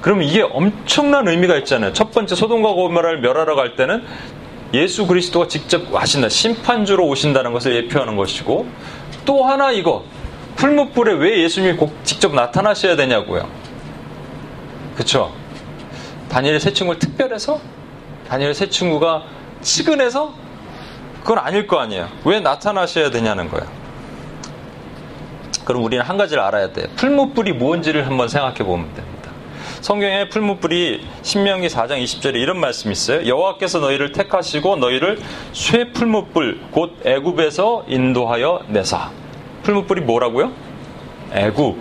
[0.00, 1.92] 그러면 이게 엄청난 의미가 있잖아요.
[1.92, 4.04] 첫 번째 소돔과 고모라를 멸하러 갈 때는
[4.74, 6.28] 예수 그리스도가 직접 하신다.
[6.28, 8.66] 심판주로 오신다는 것을 예표하는 것이고
[9.24, 10.04] 또 하나 이거
[10.56, 13.48] 풀무불에 왜 예수님이 꼭 직접 나타나셔야 되냐고요.
[14.96, 15.32] 그쵸?
[16.28, 17.60] 다니엘 세 친구를 특별해서?
[18.28, 19.22] 다니엘 세 친구가
[19.62, 20.34] 치근해서?
[21.20, 22.08] 그건 아닐 거 아니에요.
[22.24, 23.66] 왜 나타나셔야 되냐는 거예요.
[25.64, 26.86] 그럼 우리는 한 가지를 알아야 돼요.
[26.96, 29.17] 풀무불이 뭔지를 한번 생각해 보면 됩니다.
[29.80, 33.26] 성경에 풀무불이 신명기 4장 20절에 이런 말씀이 있어요.
[33.26, 35.20] 여호와께서 너희를 택하시고 너희를
[35.52, 39.10] 쇠 풀무불 곧 애굽에서 인도하여 내사.
[39.62, 40.52] 풀무불이 뭐라고요?
[41.32, 41.76] 애굽.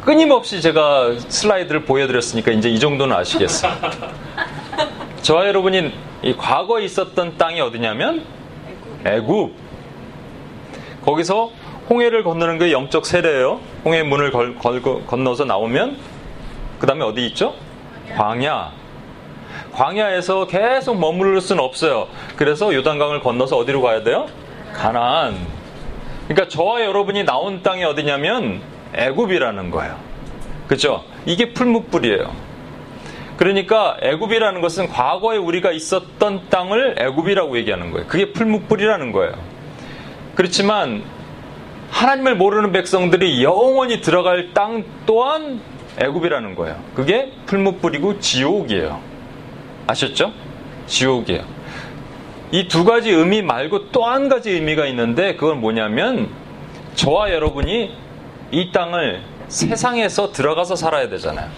[0.00, 3.72] 끊임없이 제가 슬라이드를 보여드렸으니까 이제 이 정도는 아시겠어요.
[5.22, 5.92] 저와 여러분이
[6.36, 8.24] 과거에 있었던 땅이 어디냐면
[9.06, 9.54] 애굽.
[11.04, 11.52] 거기서
[11.88, 13.60] 홍해를 건너는 게 영적 세례예요.
[13.84, 15.96] 홍해 문을 걸, 걸, 건너서 나오면
[16.78, 17.54] 그 다음에 어디 있죠?
[18.16, 18.72] 광야.
[19.72, 22.08] 광야에서 계속 머무를 수는 없어요.
[22.36, 24.26] 그래서 요단강을 건너서 어디로 가야 돼요?
[24.72, 25.36] 가나안.
[26.28, 28.62] 그러니까 저와 여러분이 나온 땅이 어디냐면
[28.94, 29.96] 애굽이라는 거예요.
[30.68, 31.04] 그렇죠?
[31.26, 32.32] 이게 풀무불이에요.
[33.36, 38.06] 그러니까 애굽이라는 것은 과거에 우리가 있었던 땅을 애굽이라고 얘기하는 거예요.
[38.06, 39.32] 그게 풀무불이라는 거예요.
[40.34, 41.02] 그렇지만
[41.94, 45.60] 하나님을 모르는 백성들이 영원히 들어갈 땅 또한
[45.96, 46.76] 애굽이라는 거예요.
[46.94, 49.00] 그게 풀무불이고 지옥이에요.
[49.86, 50.32] 아셨죠?
[50.86, 51.44] 지옥이에요.
[52.50, 56.30] 이 두 가지 의미 말고 또 한 가지 의미가 있는데 그건 뭐냐면
[56.96, 57.94] 저와 여러분이
[58.50, 61.48] 이 땅을 세상에서 들어가서 살아야 되잖아요.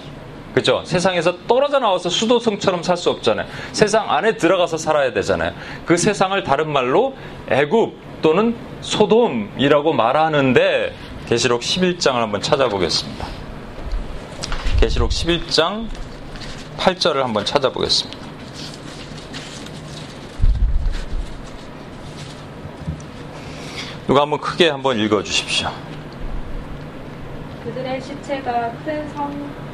[0.54, 0.82] 그죠?
[0.84, 3.46] 세상에서 떨어져 나와서 수도성처럼 살 수 없잖아요.
[3.72, 5.52] 세상 안에 들어가서 살아야 되잖아요.
[5.86, 7.14] 그 세상을 다른 말로
[7.48, 10.92] 애굽 또는 소돔이라고 말하는데
[11.28, 13.24] 계시록 11장을 한번 찾아보겠습니다.
[14.80, 15.86] 계시록 11장
[16.76, 18.18] 8절을 한번 찾아보겠습니다.
[24.08, 25.68] 누가 한번 크게 한번 읽어 주십시오.
[27.62, 29.30] 그들의 시체가 큰 성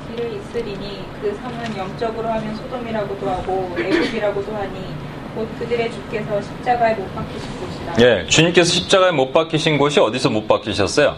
[0.08, 7.14] 뒤를 있으리니 그 성은 영적으로 하면 소돔이라고도 하고 애굽이라고도 하니 곧 그들의 주께서 십자가에 못
[7.14, 7.94] 박히신 곳이라.
[8.00, 11.16] 예, 주님께서 십자가에 못 박히신 곳이 어디서 못 박히셨어요?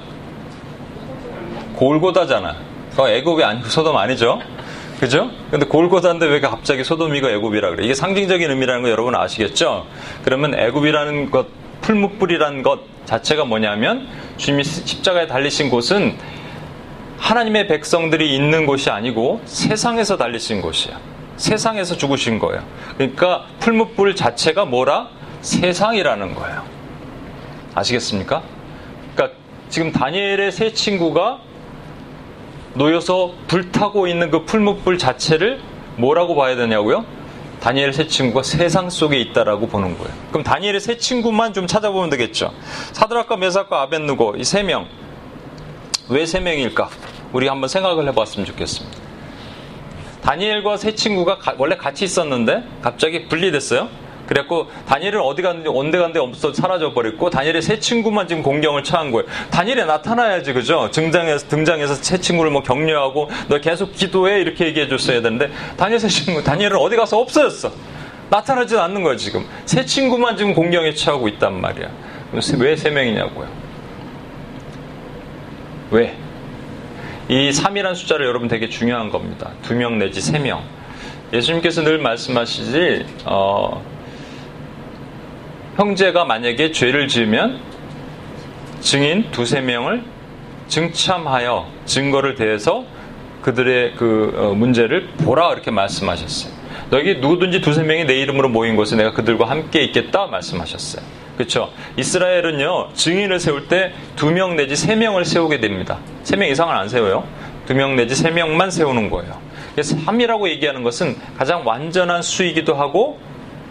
[1.76, 2.56] 골고다잖아.
[2.96, 4.40] 그 애굽이 아니고 소돔 아니죠?
[5.00, 5.30] 그죠?
[5.50, 7.84] 근데 골고다인데 왜 갑자기 소돔이가 애굽이라 그래?
[7.84, 9.86] 이게 상징적인 의미라는 거 여러분 아시겠죠?
[10.24, 11.48] 그러면 애굽이라는 것,
[11.80, 16.16] 풀무불이라는 것 자체가 뭐냐면 주님이 십자가에 달리신 곳은
[17.18, 20.98] 하나님의 백성들이 있는 곳이 아니고 세상에서 달리신 곳이야.
[21.36, 22.62] 세상에서 죽으신 거예요.
[22.96, 25.08] 그러니까 풀무불 자체가 뭐라?
[25.42, 26.62] 세상이라는 거예요.
[27.74, 28.42] 아시겠습니까?
[29.14, 31.40] 그러니까 지금 다니엘의 세 친구가
[32.74, 35.60] 놓여서 불타고 있는 그 풀무불 자체를
[35.96, 37.04] 뭐라고 봐야 되냐고요?
[37.60, 40.12] 다니엘 세 친구가 세상 속에 있다라고 보는 거예요.
[40.30, 42.52] 그럼 다니엘의 세 친구만 좀 찾아보면 되겠죠.
[42.92, 44.86] 사드락과 메삭과 아벤누고 이 세 명.
[46.08, 46.90] 왜 세 명일까?
[47.32, 48.98] 우리 한번 생각을 해봤으면 좋겠습니다.
[50.24, 53.88] 다니엘과 세 친구가 가, 원래 같이 있었는데 갑자기 분리됐어요.
[54.26, 59.10] 그래갖고 다니엘은 어디 갔는지 온데 간데 없어 사라져 버렸고 다니엘의 세 친구만 지금 공경을 처한
[59.10, 59.26] 거예요.
[59.50, 60.90] 다니엘이 나타나야지 그죠?
[60.90, 66.08] 등장해서 등장해서 세 친구를 뭐 격려하고 너 계속 기도해 이렇게 얘기해 줬어야 되는데 다니엘 세
[66.08, 67.70] 친구 다니엘은 어디 가서 없어졌어.
[68.30, 69.44] 나타나지 않는 거예요 지금.
[69.66, 71.90] 세 친구만 지금 공경에 처하고 있단 말이야.
[72.58, 73.46] 왜 세 명이냐고요?
[75.90, 76.16] 왜?
[77.28, 79.50] 이 3이라는 숫자를 여러분 되게 중요한 겁니다.
[79.62, 80.62] 두 명 내지 세 명.
[81.32, 83.82] 예수님께서 늘 말씀하시지, 어,
[85.76, 87.60] 형제가 만약에 죄를 지으면
[88.80, 90.04] 증인 두세 명을
[90.68, 92.84] 증참하여 증거를 대해서
[93.42, 96.52] 그들의 그 어, 문제를 보라 이렇게 말씀하셨어요.
[96.90, 101.04] 너희 누구든지 두세 명이 내 이름으로 모인 곳에 내가 그들과 함께 있겠다 말씀하셨어요.
[101.36, 101.70] 그렇죠?
[101.96, 105.98] 이스라엘은요 증인을 세울 때 두 명 내지 세 명을 세우게 됩니다.
[106.22, 107.24] 세 명 이상을 안 세워요.
[107.66, 109.36] 두 명 내지 세 명만 세우는 거예요.
[109.72, 113.18] 그래서 3이라고 얘기하는 것은 가장 완전한 수이기도 하고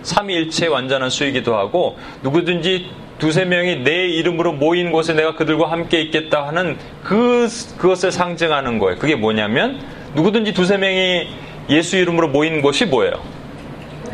[0.02, 6.46] 삼위일체 완전한 수이기도 하고 누구든지 두세 명이 내 이름으로 모인 곳에 내가 그들과 함께 있겠다
[6.48, 7.48] 하는 그
[7.78, 9.00] 그것을 상징하는 거예요.
[9.00, 9.80] 그게 뭐냐면
[10.16, 11.28] 누구든지 두세 명이
[11.70, 13.14] 예수 이름으로 모인 곳이 뭐예요?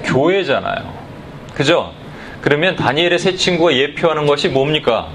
[0.03, 0.93] 교회잖아요.
[1.55, 1.91] 그죠?
[2.41, 5.09] 그러면 다니엘의 세 친구가 예표하는 것이 뭡니까?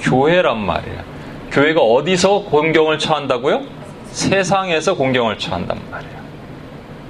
[0.00, 1.04] 교회란 말이에요.
[1.50, 3.62] 교회가 어디서 공경을 처한다고요?
[4.06, 6.22] 세상에서 공경을 처한단 말이에요.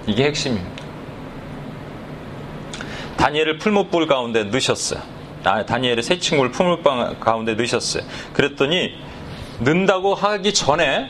[0.07, 0.83] 이게 핵심입니다.
[3.16, 5.01] 다니엘을 풀무불 가운데 넣으셨어요.
[5.44, 8.03] 아, 다니엘의 세 친구를 풀무불 가운데 넣으셨어요.
[8.33, 8.94] 그랬더니
[9.61, 11.09] 넣는다고 하기 전에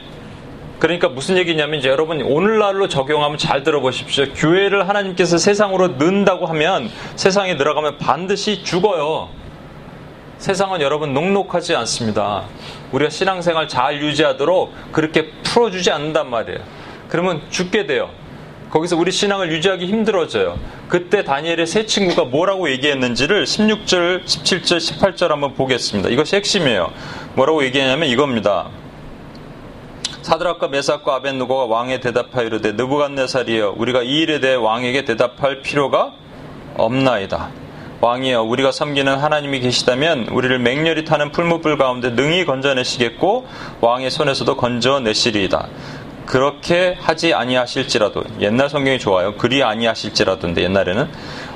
[0.83, 4.33] 그러니까 무슨 얘기냐면 이제 여러분 오늘날로 적용하면 잘 들어보십시오.
[4.35, 9.29] 교회를 하나님께서 세상으로 넣는다고 하면 세상에 들어가면 반드시 죽어요.
[10.38, 12.47] 세상은 여러분 녹록하지 않습니다.
[12.90, 16.59] 우리가 신앙생활 잘 유지하도록 그렇게 풀어주지 않는단 말이에요.
[17.09, 18.11] 그러면 죽게 돼요.
[18.71, 20.59] 거기서 우리 신앙을 유지하기 힘들어져요.
[20.88, 26.09] 그때 다니엘의 세 친구가 뭐라고 얘기했는지를 16절, 17절, 18절 한번 보겠습니다.
[26.09, 26.90] 이것이 핵심이에요.
[27.37, 28.82] 뭐라고 얘기했냐면 이겁니다.
[30.22, 36.12] 사드락과 메삭과 아벤누고가 왕에 대답하여 이르되 느부갓네살이여 우리가 이 일에 대해 왕에게 대답할 필요가
[36.76, 37.50] 없나이다.
[38.00, 43.46] 왕이여 우리가 섬기는 하나님이 계시다면 우리를 맹렬히 타는 풀무불 가운데 능히 건져내시겠고
[43.80, 45.68] 왕의 손에서도 건져내시리이다.
[46.26, 49.35] 그렇게 하지 아니하실지라도 옛날 성경이 좋아요.
[49.37, 51.08] 그리 아니하실지라도인데 옛날에는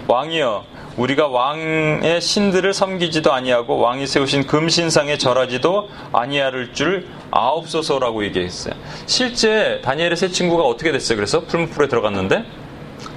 [0.07, 0.65] 왕이여
[0.97, 8.75] 우리가 왕의 신들을 섬기지도 아니하고 왕이 세우신 금신상에 절하지도 아니할 줄 아옵소서라고 얘기했어요.
[9.05, 11.17] 실제 다니엘의 세 친구가 어떻게 됐어요?
[11.17, 12.45] 그래서 풀무풀에 들어갔는데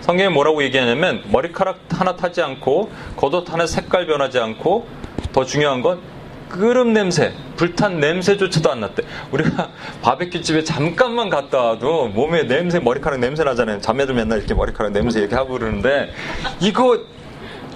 [0.02, 4.88] 성경에 뭐라고 얘기하냐면 머리카락 하나 타지 않고 겉옷 하나 색깔 변하지 않고
[5.32, 6.02] 더 중요한 건
[6.50, 9.04] 끓음 냄새, 불탄 냄새조차도 안 났대.
[9.32, 9.70] 우리가
[10.02, 13.80] 바베큐 집에 잠깐만 갔다 와도 몸에 냄새, 머리카락 냄새 나잖아요.
[13.82, 16.12] 자매들 맨날 이렇게 머리카락 냄새 얘기하고 그러는데
[16.60, 17.00] 이거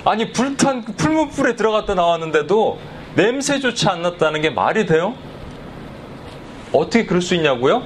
[0.05, 2.79] 아니 불탄 풀무불에 들어갔다 나왔는데도
[3.15, 5.13] 냄새조차 안 났다는 게 말이 돼요?
[6.73, 7.83] 어떻게 그럴 수 있냐고요?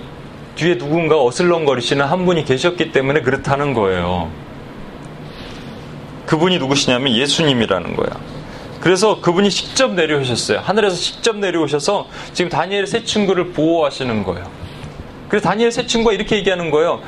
[0.56, 4.32] 뒤에 누군가 어슬렁거리시는 한 분이 계셨기 때문에 그렇다는 거예요.
[6.26, 8.10] 그분이 누구시냐면 예수님이라는 거야.
[8.82, 10.60] 그래서 그분이 직접 내려오셨어요.
[10.60, 14.50] 하늘에서 직접 내려오셔서 지금 다니엘 세 친구를 보호하시는 거예요.
[15.30, 17.02] 그래서 다니엘 세 친구가 이렇게 얘기하는 거예요.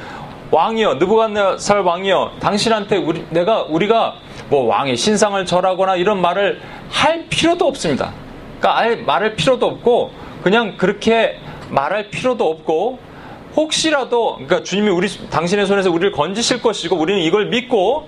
[0.51, 4.15] 왕이여, 느부갓네살 왕이여, 당신한테 우리, 내가 우리가
[4.49, 6.59] 뭐 왕의 신상을 절하거나 이런 말을
[6.89, 8.11] 할 필요도 없습니다.
[8.59, 10.11] 그러니까 아예 말할 필요도 없고
[10.43, 11.37] 그냥 그렇게
[11.69, 12.99] 말할 필요도 없고
[13.55, 18.07] 혹시라도 그러니까 주님이 우리 당신의 손에서 우리를 건지실 것이고 우리는 이걸 믿고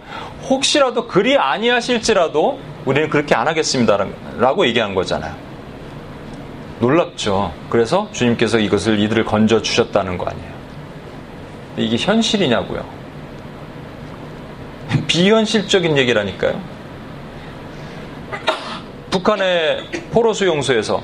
[0.50, 5.36] 혹시라도 그리 아니하실지라도 우리는 그렇게 안 하겠습니다라고 얘기한 거잖아요.
[6.80, 7.54] 놀랍죠.
[7.70, 10.52] 그래서 주님께서 이것을 이들을 건져 주셨다는 거 아니에요.
[11.78, 13.01] 이게 현실이냐고요.
[15.08, 16.62] 비현실적인 얘기라니까요.
[19.10, 21.04] 북한의 포로 수용소에서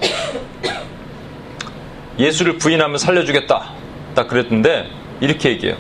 [2.17, 3.71] 예수를 부인하면 살려주겠다.
[4.15, 5.77] 딱 그랬는데 이렇게 얘기해요.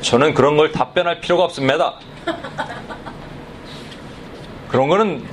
[0.00, 1.94] 저는 그런 걸 답변할 필요가 없습니다.
[4.68, 5.24] 그런 거는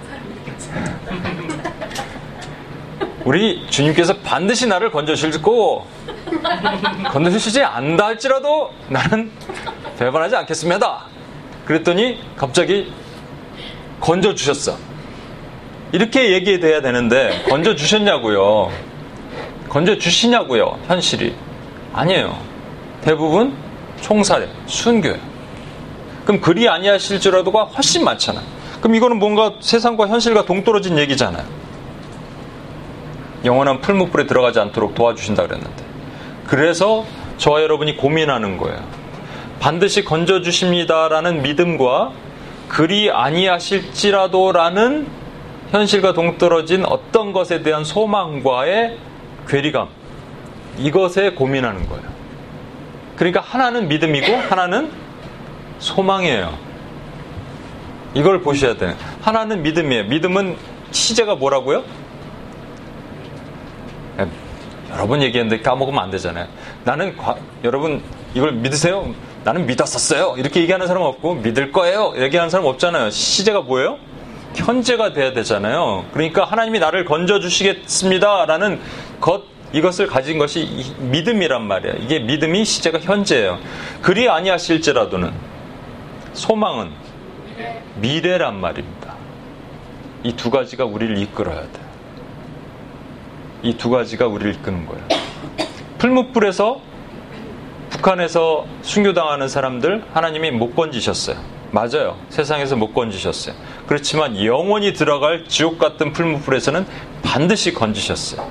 [3.26, 5.86] 우리 주님께서 반드시 나를 건져주실 거고
[7.12, 9.32] 건져주시지 않다 할지라도 나는
[9.98, 11.06] 배반하지 않겠습니다.
[11.70, 12.92] 그랬더니 갑자기
[14.00, 14.76] 건져주셨어.
[15.92, 18.72] 이렇게 얘기돼야 되는데 건져주셨냐고요.
[19.70, 20.80] 건져주시냐고요.
[20.88, 21.36] 현실이.
[21.94, 22.36] 아니에요.
[23.02, 23.56] 대부분
[24.02, 25.20] 총살에 순교예요.
[26.26, 28.44] 그럼 그리 아니하실지라도가 훨씬 많잖아요.
[28.82, 31.46] 그럼 이거는 뭔가 세상과 현실과 동떨어진 얘기잖아요.
[33.46, 35.84] 영원한 풀무불에 들어가지 않도록 도와주신다 그랬는데.
[36.48, 37.06] 그래서
[37.38, 38.99] 저와 여러분이 고민하는 거예요.
[39.60, 42.12] 반드시 건져 주십니다라는 믿음과
[42.68, 45.08] 그리 아니하실지라도라는
[45.72, 48.98] 현실과 동떨어진 어떤 것에 대한 소망과의
[49.48, 49.88] 괴리감.
[50.78, 52.04] 이것에 고민하는 거예요.
[53.18, 54.92] 그러니까 하나는 믿음이고 하나는
[55.80, 56.58] 소망이에요.
[58.14, 58.96] 이걸 보셔야 돼요.
[59.22, 60.06] 하나는 믿음이에요.
[60.06, 60.56] 믿음은
[60.92, 61.84] 시제가 뭐라고요?
[64.92, 66.48] 여러 번 얘기했는데 까먹으면 안 되잖아요.
[66.84, 68.02] 나는 과, 여러분
[68.34, 69.14] 이걸 믿으세요?
[69.44, 70.36] 나는 믿었었어요.
[70.38, 72.14] 이렇게 얘기하는 사람 없고 믿을 거예요.
[72.18, 73.10] 얘기하는 사람 없잖아요.
[73.10, 73.98] 시제가 뭐예요?
[74.56, 76.06] 현재가 돼야 되잖아요.
[76.12, 78.80] 그러니까 하나님이 나를 건져 주시겠습니다라는
[79.22, 80.68] 것 이것을 가진 것이
[81.00, 81.96] 믿음이란 말이에요.
[82.00, 83.60] 이게 믿음이 시제가 현재예요.
[84.02, 85.32] 그리 아니하실지라도는
[86.34, 86.90] 소망은
[88.02, 89.14] 미래란 말입니다.
[90.24, 91.70] 이 두 가지가 우리를 이끌어야 돼.
[93.64, 95.04] 이 두 가지가 우리를 이끄는 거예요.
[96.00, 96.82] 풀무불에서
[98.00, 101.36] 북한에서 순교당하는 사람들 하나님이 못 건지셨어요.
[101.72, 102.18] 맞아요.
[102.30, 103.54] 세상에서 못 건지셨어요.
[103.88, 106.86] 그렇지만 영원히 들어갈 지옥 같은 풀무불에서는
[107.22, 108.50] 반드시 건지셨어요.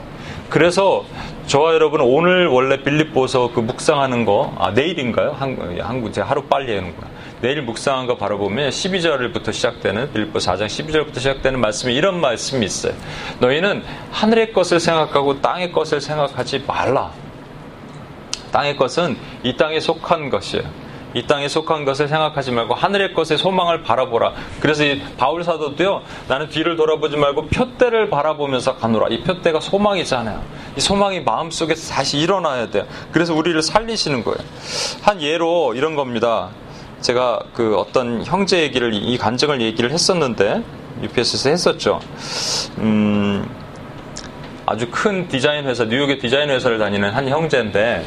[0.50, 1.04] 그래서
[1.46, 5.34] 저와 여러분 오늘 원래 빌립보서 그 묵상하는 거, 아, 내일인가요?
[5.38, 7.08] 한국, 한국, 제가 하루 빨리 하는구나.
[7.40, 12.92] 내일 묵상한 거 바로 보면 12절부터 시작되는 빌립보 4장 12절부터 시작되는 말씀이 이런 말씀이 있어요.
[13.40, 17.27] 너희는 하늘의 것을 생각하고 땅의 것을 생각하지 말라.
[18.50, 20.88] 땅의 것은 이 땅에 속한 것이에요.
[21.14, 24.32] 이 땅에 속한 것을 생각하지 말고 하늘의 것에 소망을 바라보라.
[24.60, 26.02] 그래서 이 바울 사도도요.
[26.28, 29.08] 나는 뒤를 돌아보지 말고 표대를 바라보면서 가노라.
[29.08, 30.42] 이 표대가 소망이잖아요.
[30.76, 32.86] 이 소망이 마음 속에 다시 일어나야 돼요.
[33.10, 34.38] 그래서 우리를 살리시는 거예요.
[35.02, 36.50] 한 예로 이런 겁니다.
[37.00, 40.62] 제가 그 어떤 형제 얘기를 이 간증을 얘기를 했었는데
[41.02, 42.00] UPS에서 했었죠.
[42.78, 43.48] 음,
[44.66, 48.04] 아주 큰 디자인 회사, 뉴욕의 디자인 회사를 다니는 한 형제인데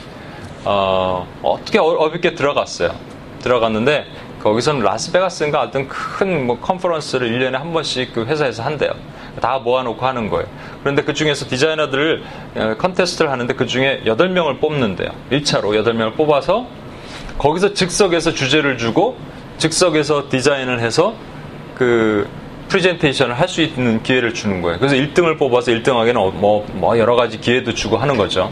[0.63, 2.91] 어, 어떻게 어렵게 들어갔어요.
[3.39, 4.05] 들어갔는데
[4.41, 8.91] 거기서는 라스베가스인가 어떤 큰뭐 컨퍼런스를 1년에 한 번씩 그 회사에서 한대요.
[9.39, 10.47] 다 모아놓고 하는 거예요.
[10.81, 12.23] 그런데 그 중에서 디자이너들을
[12.55, 15.09] 어, 컨테스트를 하는데 그 중에 8명을 뽑는데요.
[15.31, 16.67] 1차로 8명을 뽑아서
[17.37, 19.17] 거기서 즉석에서 주제를 주고
[19.57, 21.13] 즉석에서 디자인을 해서
[21.75, 22.27] 그
[22.69, 24.79] 프레젠테이션을 할 수 있는 기회를 주는 거예요.
[24.79, 28.51] 그래서 1등을 뽑아서 1등하게는 뭐, 뭐 여러 가지 기회도 주고 하는 거죠.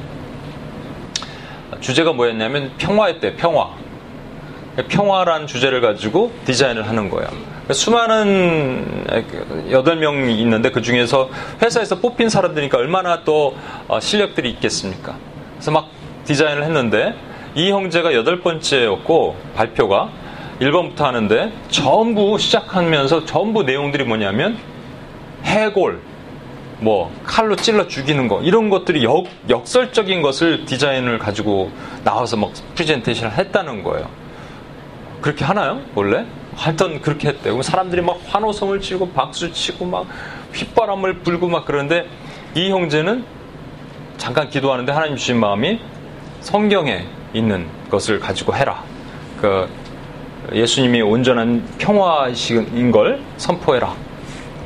[1.82, 3.70] 주제가 뭐였냐면 평화였대, 평화.
[4.88, 7.28] 평화란 주제를 가지고 디자인을 하는 거예요.
[7.72, 9.06] 수많은
[9.70, 11.30] 8명이 있는데 그 중에서
[11.62, 13.56] 회사에서 뽑힌 사람들이니까 얼마나 또
[13.88, 15.16] 어, 실력들이 있겠습니까?
[15.54, 15.90] 그래서 막
[16.26, 17.14] 디자인을 했는데
[17.56, 20.10] 이 형제가 여덟 번째였고 발표가
[20.62, 24.58] 1번부터 하는데 전부 시작하면서 전부 내용들이 뭐냐면
[25.44, 26.02] 해골,
[26.80, 31.72] 뭐 칼로 찔러 죽이는 거 이런 것들이 역, 역설적인 것을 디자인을 가지고
[32.04, 34.08] 나와서 막 프레젠테이션을 했다는 거예요.
[35.22, 35.82] 그렇게 하나요?
[35.96, 36.26] 원래?
[36.56, 37.62] 하여튼 그렇게 했대요.
[37.62, 40.06] 사람들이 막 환호성을 치고 박수 치고 막
[40.54, 42.06] 휘바람을 불고 막 그러는데
[42.56, 43.24] 이 형제는
[44.18, 45.80] 잠깐 기도하는데 하나님 주신 마음이
[46.42, 48.84] 성경에 있는 것을 가지고 해라.
[49.40, 49.70] 그
[50.54, 53.94] 예수님이 온전한 평화인 걸 선포해라.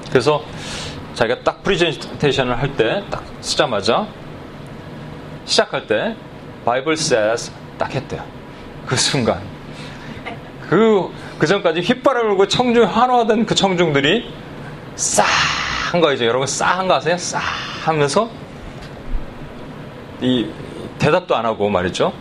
[0.10, 0.44] 그래서
[1.14, 4.08] 자기가 딱 프리젠테이션을 할 때 딱 쓰자마자
[5.46, 6.16] 시작할 때
[6.66, 8.24] Bible says 딱 했대요.
[8.86, 9.42] 그 순간
[10.70, 14.32] 그, 그 전까지 휘파람을 불고 청중, 환호하던 그 청중들이
[14.96, 15.24] 싸!
[15.92, 16.26] 한 거이죠.
[16.26, 16.80] 여러분 싸!
[16.80, 17.18] 한거 아세요?
[17.18, 17.40] 싸!
[17.84, 18.30] 하면서
[20.22, 20.48] 이
[20.98, 22.14] 대답도 안 하고 말이죠.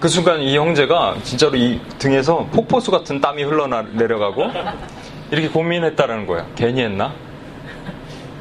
[0.00, 4.46] 그 순간 이 형제가 진짜로 이 등에서 폭포수 같은 땀이 흘러내려가고
[5.30, 6.46] 이렇게 고민했다라는 거야.
[6.56, 7.12] 괜히 했나?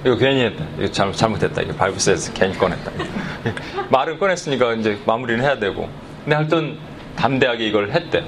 [0.06, 0.64] 이거 괜히 했다.
[0.78, 1.62] 이거 잘못, 잘못했다.
[1.62, 2.92] 이거 발브스에서 괜히 꺼냈다.
[3.90, 5.90] 말은 꺼냈으니까 이제 마무리는 해야 되고.
[6.24, 6.78] 근데 하여튼
[7.16, 8.24] 담대하게 이걸 했대.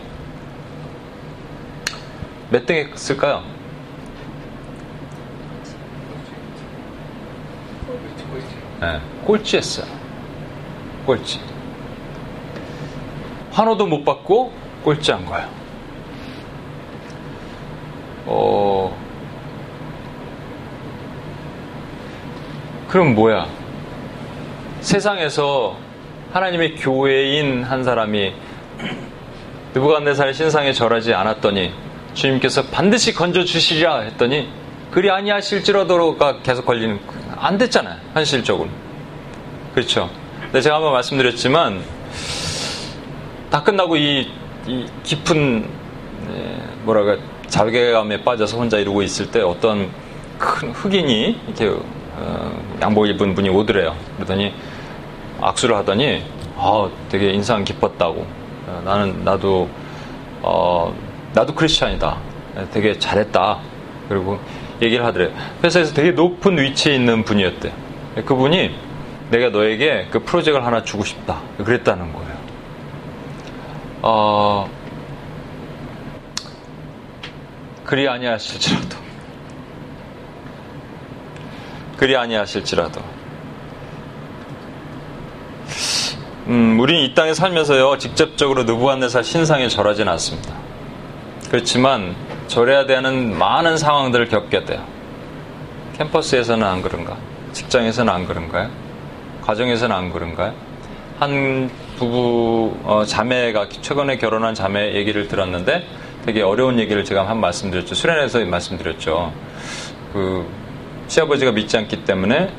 [2.50, 3.44] 몇 등 했을까요?
[8.82, 9.86] 네, 꼴찌 했어요.
[11.06, 11.40] 꼴찌.
[13.52, 14.52] 환호도 못 받고
[14.84, 15.48] 꼴찌한 거예요.
[18.26, 18.98] 어,
[22.92, 23.48] 그럼 뭐야?
[24.82, 25.78] 세상에서
[26.34, 28.34] 하나님의 교회인 한 사람이
[29.74, 31.72] 느부갓네살 신상에 절하지 않았더니
[32.14, 34.50] 주님께서 반드시 건져 주시리라 했더니
[34.92, 37.00] 그리 아니하실지라도가 계속 걸리는
[37.38, 38.68] 안 됐잖아요 현실적으로
[39.74, 40.10] 그렇죠.
[40.42, 41.82] 근데 제가 한번 말씀드렸지만
[43.50, 44.28] 다 끝나고 이,
[44.68, 45.62] 이 깊은
[46.28, 49.89] 네, 뭐랄까 자괴감에 빠져서 혼자 이러고 있을 때 어떤
[50.38, 52.01] 큰 흑인이 이렇게 어,
[52.82, 53.96] 양복 입은 분이 오더래요.
[54.16, 54.54] 그러더니
[55.42, 56.24] 악수를 하더니
[56.58, 58.26] 아, 되게 인상 깊었다고.
[58.68, 59.70] 어, 나는 나도
[60.42, 60.94] 어,
[61.34, 62.18] 나도 크리스찬이다.
[62.72, 63.60] 되게 잘했다.
[64.10, 64.40] 그리고
[64.82, 65.32] 얘기를 하더래요.
[65.64, 67.72] 회사에서 되게 높은 위치에 있는 분이었대.
[68.26, 68.76] 그분이
[69.30, 71.40] 내가 너에게 그 프로젝트를 하나 주고 싶다.
[71.64, 72.38] 그랬다는 거예요.
[74.02, 74.70] 어,
[77.86, 78.98] 그리 아니하실지라도.
[82.02, 82.99] 그리 아니하실지라도.
[86.47, 90.52] 음, 우리는 이 땅에 살면서요, 직접적으로 느부갓네살 신상에 절하진 않습니다.
[91.52, 92.16] 그렇지만
[92.47, 94.84] 절해야 되는 많은 상황들을 겪게 돼요.
[95.99, 97.18] 캠퍼스에서는 안 그런가?
[97.52, 98.72] 직장에서는 안 그런가요?
[99.43, 100.56] 가정에서는 안 그런가요?
[101.20, 105.86] 한 부부 어, 자매가 최근에 결혼한 자매 얘기를 들었는데
[106.26, 107.93] 되게 어려운 얘기를 제가 한 말씀드렸죠.
[107.93, 109.32] 수련회에서 말씀드렸죠.
[110.14, 110.61] 그
[111.12, 112.49] 시아버지가 믿지 않기 때문에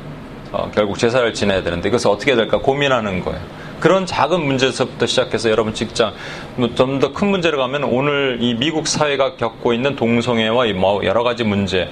[0.53, 3.41] 어, 결국 제사를 지내야 되는데 이것을 어떻게 될까 고민하는 거예요.
[3.81, 6.13] 그런 작은 문제에서부터 시작해서 여러분 직장
[6.57, 11.23] 뭐 좀 더 큰 문제로 가면 오늘 이 미국 사회가 겪고 있는 동성애와 뭐 여러
[11.23, 11.89] 가지 문제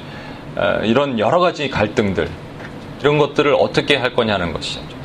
[0.85, 2.29] 이런 여러 가지 갈등들
[3.01, 5.00] 이런 것들을 어떻게 할 거냐는 것이죠.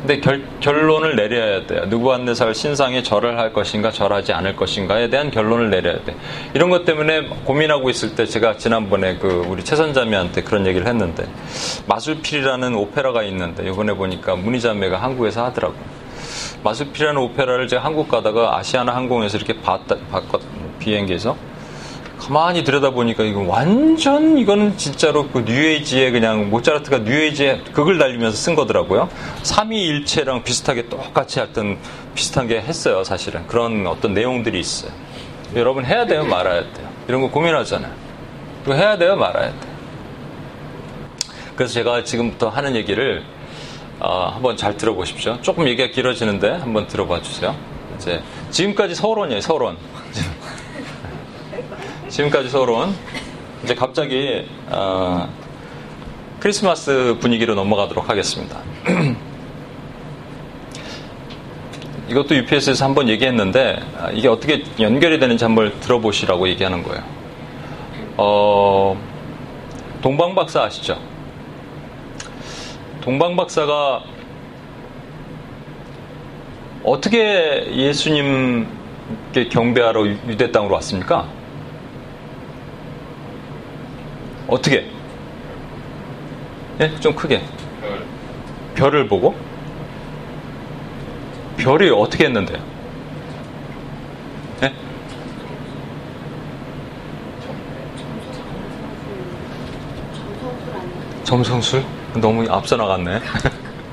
[0.00, 1.84] 근데 결, 결론을 내려야 돼요.
[1.86, 6.16] 누구한테살 신상에 절을 할 것인가 절하지 않을 것인가에 대한 결론을 내려야 돼.
[6.54, 11.26] 이런 것 때문에 고민하고 있을 때 제가 지난번에 그 우리 최선자매한테 그런 얘기를 했는데
[11.86, 15.74] 마술필이라는 오페라가 있는데 이번에 보니까 문희자매가 한국에서 하더라고.
[16.62, 20.70] 마스피라는 오페라를 제가 한국 가다가 아시아나 항공에서 이렇게 봤다, 봤거든요.
[20.78, 21.49] 비행기에서.
[22.30, 29.08] 가만히 들여다보니까 이거 완전 이거는 진짜로 그 뉴에이지에 그냥 모차르트가 뉴에이지에 극을 달리면서 쓴 거더라고요.
[29.42, 31.76] 삼위일체랑 비슷하게 똑같이 하여튼
[32.14, 33.44] 비슷한 게 했어요, 사실은.
[33.48, 34.92] 그런 어떤 내용들이 있어요.
[35.56, 36.88] 여러분 해야 돼요, 말아야 돼요.
[37.08, 37.92] 이런 거 고민하잖아요.
[38.62, 39.72] 이거 해야 돼요, 말아야 돼요.
[41.56, 43.24] 그래서 제가 지금부터 하는 얘기를
[43.98, 45.42] 어, 한번 잘 들어보십시오.
[45.42, 47.56] 조금 얘기가 길어지는데 한번 들어봐 주세요.
[47.96, 48.22] 이제
[48.52, 49.76] 지금까지 서론이에요, 서론.
[52.10, 52.94] 지금까지 서론.
[53.62, 55.28] 이제 갑자기 어,
[56.40, 58.58] 크리스마스 분위기로 넘어가도록 하겠습니다.
[62.08, 67.02] 이것도 UPS에서 한번 얘기했는데 아, 이게 어떻게 연결이 되는지 한번 들어보시라고 얘기하는 거예요.
[68.16, 69.00] 어,
[70.02, 70.98] 동방박사 아시죠?
[73.02, 74.02] 동방박사가
[76.82, 81.39] 어떻게 예수님께 경배하러 유대 땅으로 왔습니까?
[84.50, 84.90] 어떻게?
[86.80, 87.00] 예?
[87.00, 87.40] 좀 크게.
[88.74, 89.34] 별을 보고?
[91.56, 92.58] 별이 어떻게 했는데요?
[94.64, 94.72] 예?
[101.22, 101.84] 점성술?
[102.14, 103.20] 너무 앞서 나갔네.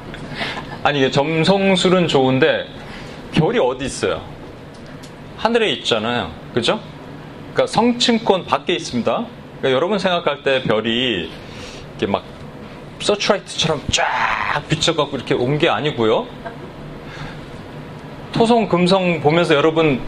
[0.82, 2.66] 아니, 점성술은 좋은데,
[3.34, 4.22] 별이 어디 있어요?
[5.38, 6.32] 하늘에 있잖아요.
[6.54, 6.80] 그죠?
[7.54, 9.26] 그러니까 성층권 밖에 있습니다.
[9.60, 11.30] 그러니까 여러분 생각할 때 별이
[11.92, 12.24] 이렇게 막
[13.00, 16.28] 서츄라이트처럼 쫙 비춰갖고 이렇게 온 게 아니고요.
[18.34, 20.00] 토성, 금성 보면서 여러분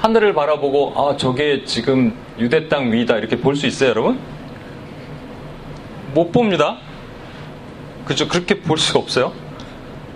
[0.00, 4.18] 하늘을 바라보고 아 저게 지금 유대 땅 위다 이렇게 볼 수 있어요, 여러분?
[6.14, 6.78] 못 봅니다.
[8.04, 8.26] 그죠?
[8.26, 9.32] 그렇게 볼 수가 없어요.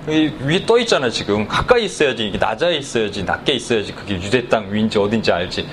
[0.07, 1.47] 위에 떠 있잖아요, 지금.
[1.47, 5.69] 가까이 있어야지, 낮아에 있어야지, 낮게 있어야지, 그게 유대 땅 위인지 어딘지 알지.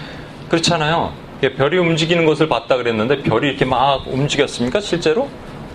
[0.49, 1.14] 그렇잖아요.
[1.42, 5.30] 별이 움직이는 것을 봤다 그랬는데 별이 이렇게 막 움직였습니까, 실제로?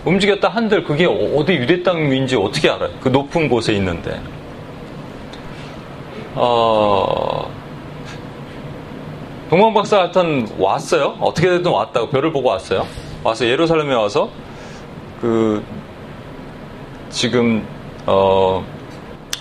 [0.05, 2.91] 움직였다 한들 그게 어디 유대 땅 위인지 어떻게 알아요?
[3.01, 4.21] 그 높은 곳에 있는데.
[6.35, 7.51] 어,
[9.49, 11.17] 동방 박사 하여튼 왔어요.
[11.21, 12.87] 어떻게 든 왔다고 별을 보고 왔어요.
[13.23, 14.29] 와서 예루살렘에 와서
[15.21, 15.65] 그
[17.09, 17.67] 지금
[18.05, 18.65] 어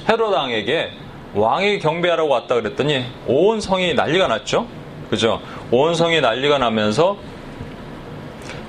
[0.07, 0.91] 헤롯 왕에게
[1.33, 4.67] 왕에게 경배하라고 왔다 그랬더니 온 성이 난리가 났죠.
[5.13, 5.41] 그죠?
[5.69, 7.17] 온 성이 난리가 나면서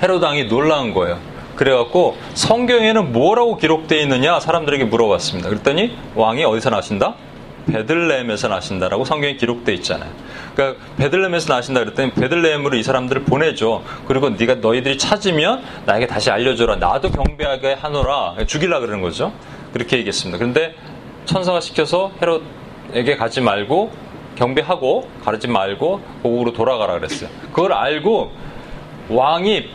[0.02, 1.18] 헤롯 왕이 놀라운 거예요.
[1.56, 5.48] 그래갖고 성경에는 뭐라고 기록되어 있느냐 사람들에게 물어봤습니다.
[5.48, 7.14] 그랬더니 왕이 어디서 나신다?
[7.66, 10.10] 베들레헴에서 나신다라고 성경에 기록되어 있잖아요.
[10.54, 13.82] 그러니까 베들레헴에서 나신다 그랬더니 베들레헴으로 이 사람들을 보내줘.
[14.06, 16.76] 그리고 네가 너희들이 찾으면 나에게 다시 알려줘라.
[16.76, 18.34] 나도 경배하게 하노라.
[18.46, 19.32] 죽일라 그러는 거죠.
[19.72, 20.36] 그렇게 얘기했습니다.
[20.36, 20.74] 그런데
[21.24, 23.90] 천사가 시켜서 헤롯에게 가지 말고
[24.36, 27.30] 경배하고 가르지 말고 고국으로 돌아가라 그랬어요.
[27.52, 28.32] 그걸 알고
[29.08, 29.68] 왕이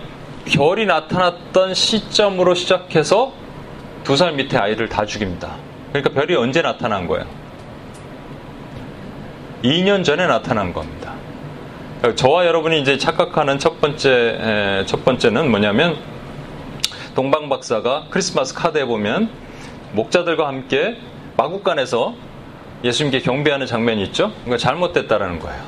[0.45, 3.34] 별이 나타났던 시점으로 시작해서
[4.03, 5.55] 두 살 밑에 아이를 다 죽입니다.
[5.91, 7.26] 그러니까 별이 언제 나타난 거예요?
[9.64, 11.14] 2년 전에 나타난 겁니다.
[12.16, 15.97] 저와 여러분이 이제 착각하는 첫 번째 첫 번째는 뭐냐면
[17.14, 19.30] 동방 박사가 크리스마스 카드에 보면
[19.91, 20.97] 목자들과 함께
[21.36, 22.16] 마국간에서
[22.84, 24.32] 예수님께 경배하는 장면이 있죠.
[24.43, 25.61] 그러니까 잘못됐다라는 거예요.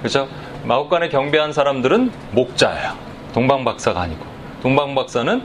[0.00, 0.28] 그렇죠?
[0.64, 2.92] 마국간에 경배한 사람들은 목자예요.
[3.32, 4.24] 동방 박사가 아니고
[4.62, 5.42] 동방 박사는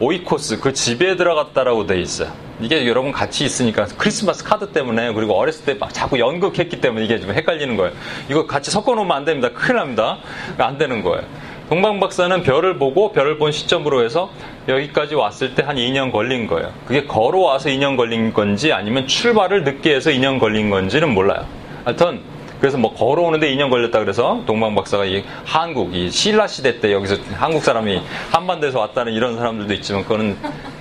[0.00, 2.30] 오이코스 그 집에 들어갔다라고 돼 있어요.
[2.60, 7.18] 이게 여러분 같이 있으니까 크리스마스 카드 때문에 그리고 어렸을 때 막 자꾸 연극했기 때문에 이게
[7.18, 7.92] 좀 헷갈리는 거예요.
[8.30, 9.50] 이거 같이 섞어 놓으면 안 됩니다.
[9.52, 10.18] 큰일 납니다.
[10.58, 11.24] 안 되는 거예요.
[11.68, 14.30] 동방 박사는 별을 보고 별을 본 시점으로 해서
[14.68, 16.72] 여기까지 왔을 때 한 2년 걸린 거예요.
[16.86, 21.44] 그게 걸어와서 2년 걸린 건지 아니면 출발을 늦게 해서 2년 걸린 건지는 몰라요.
[21.84, 22.20] 하여튼
[22.60, 27.16] 그래서 뭐 걸어오는데 2년 걸렸다 그래서 동방 박사가 이 한국 이 신라 시대 때 여기서
[27.34, 28.00] 한국 사람이
[28.30, 30.36] 한반도에서 왔다는 이런 사람들도 있지만 그거는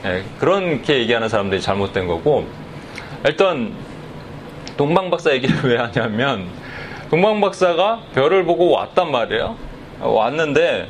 [0.05, 2.45] 예, 그렇게 얘기하는 사람들이 잘못된 거고
[3.25, 3.73] 일단
[4.77, 6.47] 동방 박사 얘기를 왜 하냐면
[7.09, 9.55] 동방 박사가 별을 보고 왔단 말이에요.
[9.99, 10.88] 왔는데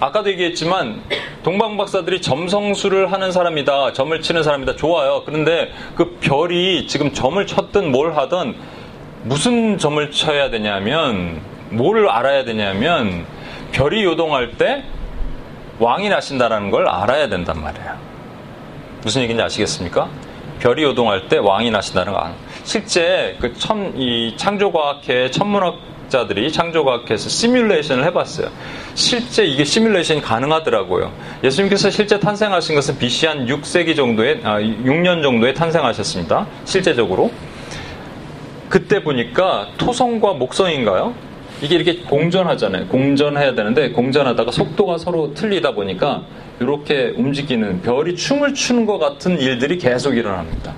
[0.00, 1.02] 아까도 얘기했지만
[1.42, 5.22] 동방 박사들이 점성술을 하는 사람이다, 점을 치는 사람이다, 좋아요.
[5.26, 8.56] 그런데 그 별이 지금 점을 쳤든 뭘 하든
[9.24, 13.26] 무슨 점을 쳐야 되냐면 뭘 알아야 되냐면
[13.72, 14.84] 별이 요동할 때
[15.78, 17.98] 왕이 나신다라는 걸 알아야 된단 말이에요.
[19.02, 20.08] 무슨 얘기인지 아시겠습니까?
[20.60, 22.30] 별이 요동할 때 왕이 나신다는 거.
[22.64, 25.76] 실제 그 천, 이 창조과학회 천문학
[26.10, 28.48] 과학자들이 창조과학회에서 시뮬레이션을 해봤어요.
[28.94, 31.12] 실제 이게 시뮬레이션이 가능하더라고요.
[31.42, 36.46] 예수님께서 실제 탄생하신 것은 BC 한 6세기 정도에 아, 6년 정도에 탄생하셨습니다.
[36.64, 37.30] 실제적으로.
[38.68, 41.14] 그때 보니까 토성과 목성인가요?
[41.62, 42.86] 이게 이렇게 공전하잖아요.
[42.88, 46.22] 공전해야 되는데 공전하다가 속도가 서로 틀리다 보니까
[46.60, 50.74] 이렇게 움직이는 별이 춤을 추는 것 같은 일들이 계속 일어납니다.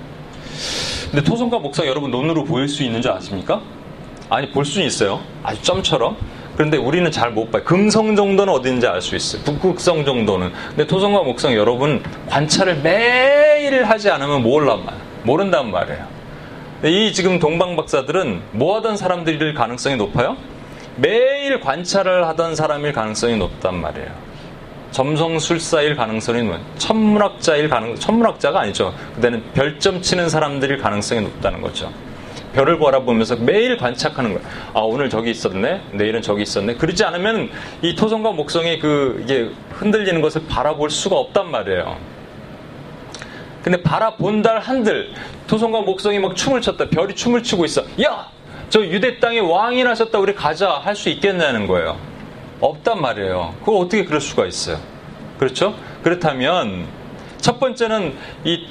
[1.11, 3.61] 근데 토성과 목성 여러분 눈으로 보일 수 있는 줄 아십니까?
[4.33, 5.21] 아니 볼 수는 있어요.
[5.43, 6.17] 아주 점처럼.
[6.55, 7.63] 그런데 우리는 잘 못 봐요.
[7.63, 9.43] 금성 정도는 어딘지 알 수 있어요.
[9.43, 10.51] 북극성 정도는.
[10.69, 14.95] 근데 토성과 목성 여러분 관찰을 매일 하지 않으면 몰란 말.
[15.23, 16.07] 모른단 말이에요.
[16.85, 20.35] 이 지금 동방 박사들은 뭐 하던 사람들일 가능성이 높아요?
[20.95, 24.09] 매일 관찰을 하던 사람일 가능성이 높단 말이에요.
[24.91, 26.61] 점성술사일 가능성이 높아요.
[26.77, 28.93] 천문학자일 가능 천문학자가 아니죠.
[29.15, 31.91] 그때는 별점 치는 사람들일 가능성이 높다는 거죠.
[32.53, 34.47] 별을 바라보면서 매일 관찰하는 거예요.
[34.73, 36.75] 아 오늘 저기 있었네, 내일은 저기 있었네.
[36.75, 37.49] 그러지 않으면
[37.81, 41.97] 이 토성과 목성이 그 이게 흔들리는 것을 바라볼 수가 없단 말이에요.
[43.63, 45.13] 근데 바라본달 한들
[45.47, 46.89] 토성과 목성이 막 춤을 췄다.
[46.89, 47.83] 별이 춤을 추고 있어.
[48.03, 48.27] 야,
[48.69, 50.19] 저 유대 땅에 왕이 나셨다.
[50.19, 51.97] 우리 가자 할 수 있겠냐는 거예요.
[52.59, 53.55] 없단 말이에요.
[53.59, 54.77] 그걸 어떻게 그럴 수가 있어요?
[55.39, 55.75] 그렇죠?
[56.03, 56.85] 그렇다면
[57.39, 58.67] 첫 번째는 이,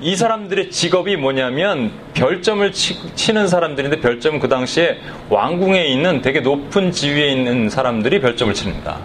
[0.00, 4.98] 이 사람들의 직업이 뭐냐면 별점을 치, 는 사람들인데 별점은 그 당시에
[5.30, 8.98] 왕궁에 있는 되게 높은 지위에 있는 사람들이 별점을 칩니다.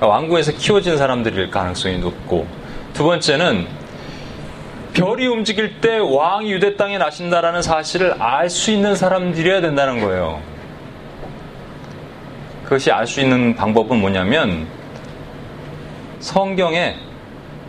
[0.00, 2.46] 왕궁에서 키워진 사람들일 가능성이 높고
[2.92, 3.66] 두 번째는
[4.92, 10.40] 별이 움직일 때 왕이 유대 땅에 나신다라는 사실을 알 수 있는 사람들이어야 된다는 거예요.
[12.64, 14.66] 그것이 알 수 있는 방법은 뭐냐면
[16.20, 16.96] 성경에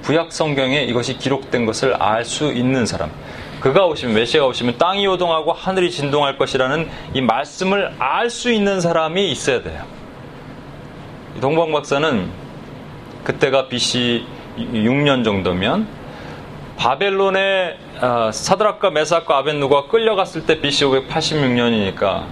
[0.05, 3.11] 구약 성경에 이것이 기록된 것을 알 수 있는 사람.
[3.59, 9.31] 그가 오시면 메시아가 오시면 땅이 요동하고 하늘이 진동할 것이라는 이 말씀을 알 수 있는 사람이
[9.31, 9.83] 있어야 돼요.
[11.41, 12.29] 동방 박사는
[13.23, 14.25] 그때가 BC
[14.57, 15.87] 6년 정도면
[16.77, 22.25] 바벨론의 어, 사드락과 메삭과 아벤누가 끌려갔을 때 BC 586년이니까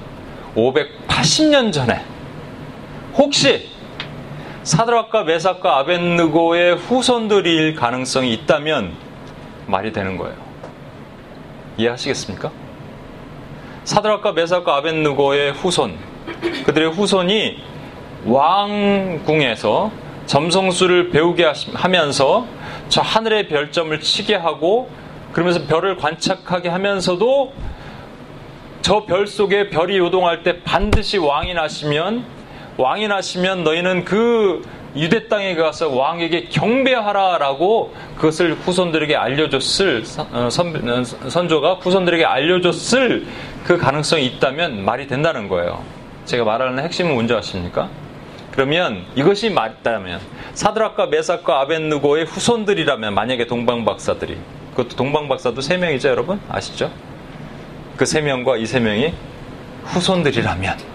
[0.55, 2.03] 580년 전에
[3.15, 3.72] 혹시
[4.63, 8.93] 사드락과 메삭과 아벤누고의 후손들일 가능성이 있다면
[9.67, 10.35] 말이 되는 거예요.
[11.77, 12.49] 이해하시겠습니까?
[13.83, 15.97] 사드락과 메삭과 아벤누고의 후손,
[16.65, 17.61] 그들의 후손이
[18.25, 19.91] 왕궁에서
[20.27, 22.45] 점성술을 배우게 하면서
[22.87, 24.89] 저 하늘의 별점을 치게 하고
[25.33, 27.53] 그러면서 별을 관찰하게 하면서도
[28.81, 32.25] 저 별 속에 별이 요동할 때 반드시 왕이 나시면
[32.77, 34.63] 왕이 나시면 너희는 그
[34.95, 43.25] 유대 땅에 가서 왕에게 경배하라라고 그것을 후손들에게 알려줬을 어, 선, 어, 선조가 후손들에게 알려줬을
[43.65, 45.83] 그 가능성이 있다면 말이 된다는 거예요.
[46.25, 47.89] 제가 말하는 핵심은 뭔지 아십니까?
[48.51, 50.19] 그러면 이것이 맞다면
[50.53, 54.37] 사드락과 메삭과 아벤누고의 후손들이라면 만약에 동방 박사들이
[54.75, 56.91] 그것도 동방 박사도 세 명이죠, 여러분 아시죠?
[57.97, 59.13] 그 세 명과 이 세 명이
[59.85, 60.92] 후손들이라면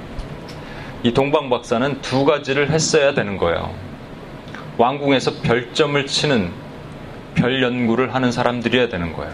[1.02, 3.72] 이 동방 박사는 두 가지를 했어야 되는 거예요.
[4.78, 6.50] 왕궁에서 별점을 치는
[7.34, 9.32] 별 연구를 하는 사람들이어야 되는 거예요.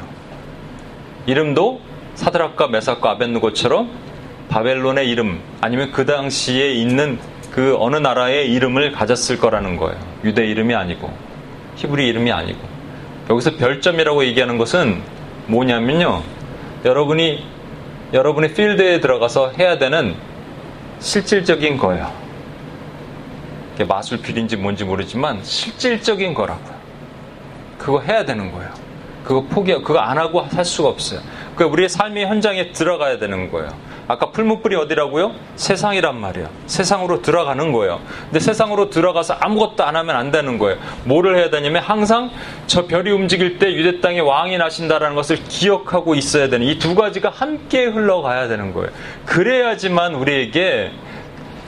[1.26, 1.80] 이름도
[2.14, 3.90] 사드락과 메삭과 아벤누고처럼
[4.50, 7.18] 바벨론의 이름 아니면 그 당시에 있는
[7.50, 9.98] 그 어느 나라의 이름을 가졌을 거라는 거예요.
[10.22, 11.10] 유대 이름이 아니고
[11.76, 12.58] 히브리 이름이 아니고
[13.30, 15.00] 여기서 별점이라고 얘기하는 것은
[15.46, 16.22] 뭐냐면요.
[16.84, 17.42] 여러분이
[18.12, 20.14] 여러분의 필드에 들어가서 해야 되는
[21.04, 22.10] 실질적인 거예요.
[23.86, 26.74] 마술필인지 뭔지 모르지만 실질적인 거라고요.
[27.78, 28.72] 그거 해야 되는 거예요.
[29.22, 31.20] 그거 포기, 그거 안 하고 살 수가 없어요.
[31.56, 33.68] 그 우리의 삶의 현장에 들어가야 되는 거예요.
[34.06, 35.32] 아까 풀무불이 어디라고요?
[35.56, 36.48] 세상이란 말이에요.
[36.66, 38.00] 세상으로 들어가는 거예요.
[38.24, 40.78] 근데 세상으로 들어가서 아무것도 안 하면 안 되는 거예요.
[41.04, 42.30] 뭐를 해야 되냐면 항상
[42.66, 47.30] 저 별이 움직일 때 유대 땅에 왕이 나신다라는 것을 기억하고 있어야 되는 이 두 가지가
[47.30, 48.90] 함께 흘러가야 되는 거예요.
[49.24, 50.90] 그래야지만 우리에게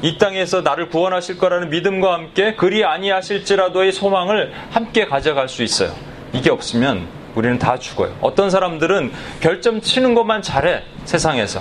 [0.03, 5.91] 이 땅에서 나를 구원하실 거라는 믿음과 함께 그리 아니하실지라도의 소망을 함께 가져갈 수 있어요.
[6.35, 8.15] 이게 없으면 우리는 다 죽어요.
[8.21, 9.11] 어떤 사람들은
[9.41, 11.61] 별점 치는 것만 잘해 세상에서.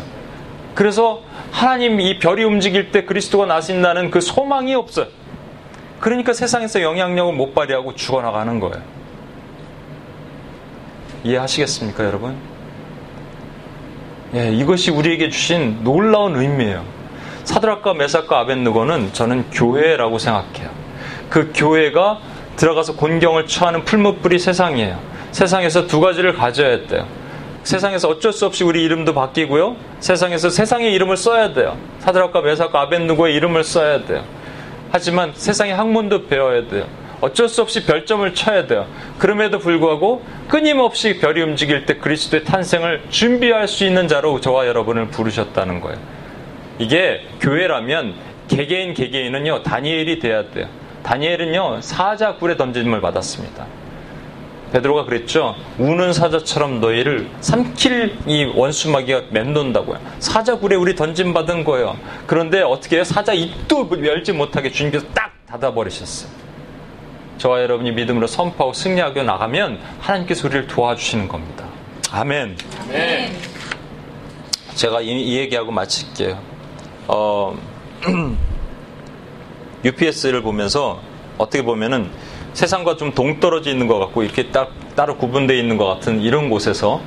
[0.75, 1.21] 그래서
[1.51, 5.07] 하나님 이 별이 움직일 때 그리스도가 나신다는 그 소망이 없어요.
[5.99, 8.83] 그러니까 세상에서 영향력을 못 발휘하고 죽어나가는 거예요.
[11.23, 12.35] 이해하시겠습니까, 여러분?
[14.35, 16.83] 예, 이것이 우리에게 주신 놀라운 의미예요.
[17.45, 20.69] 사드락과 메삭과 아벤누고는 저는 교회라고 생각해요.
[21.29, 22.19] 그 교회가
[22.57, 24.99] 들어가서 곤경을 처하는 풀무불이 세상이에요.
[25.31, 27.07] 세상에서 두 가지를 가져야 했대요.
[27.65, 29.75] 세상에서 어쩔 수 없이 우리 이름도 바뀌고요.
[29.99, 31.77] 세상에서 세상의 이름을 써야 돼요.
[31.97, 34.23] 사드락과 메사과 아벤누고의 이름을 써야 돼요.
[34.91, 36.85] 하지만 세상의 학문도 배워야 돼요.
[37.21, 38.85] 어쩔 수 없이 별점을 쳐야 돼요.
[39.17, 45.81] 그럼에도 불구하고 끊임없이 별이 움직일 때 그리스도의 탄생을 준비할 수 있는 자로 저와 여러분을 부르셨다는
[45.81, 45.97] 거예요.
[46.77, 48.13] 이게 교회라면
[48.47, 50.67] 개개인 개개인은요 다니엘이 돼야 돼요.
[51.01, 53.65] 다니엘은요 사자 굴에 던짐을 받았습니다.
[54.71, 55.55] 베드로가 그랬죠.
[55.77, 59.99] 우는 사자처럼 너희를 삼킬 이 원수마귀가 맴돈다고요.
[60.19, 61.97] 사자 굴에 우리 던짐 받은 거예요.
[62.27, 63.03] 그런데 어떻게 해요?
[63.03, 66.29] 사자 입도 열지 못하게 주님께서 딱 닫아버리셨어요.
[67.37, 71.65] 저와 여러분이 믿음으로 선포하고 승리하고 나가면 하나님께서 우리를 도와주시는 겁니다.
[72.11, 72.57] 아멘.
[72.81, 73.33] 아멘.
[74.75, 76.37] 제가 이, 이 얘기하고 마칠게요.
[77.07, 77.57] 어,
[79.85, 81.01] UPS를 보면서
[81.37, 82.09] 어떻게 보면은
[82.55, 87.01] 세상과 좀 동떨어져 있는 것 같고 이렇게 딱 따로 구분되어 있는 것 같은 이런 곳에서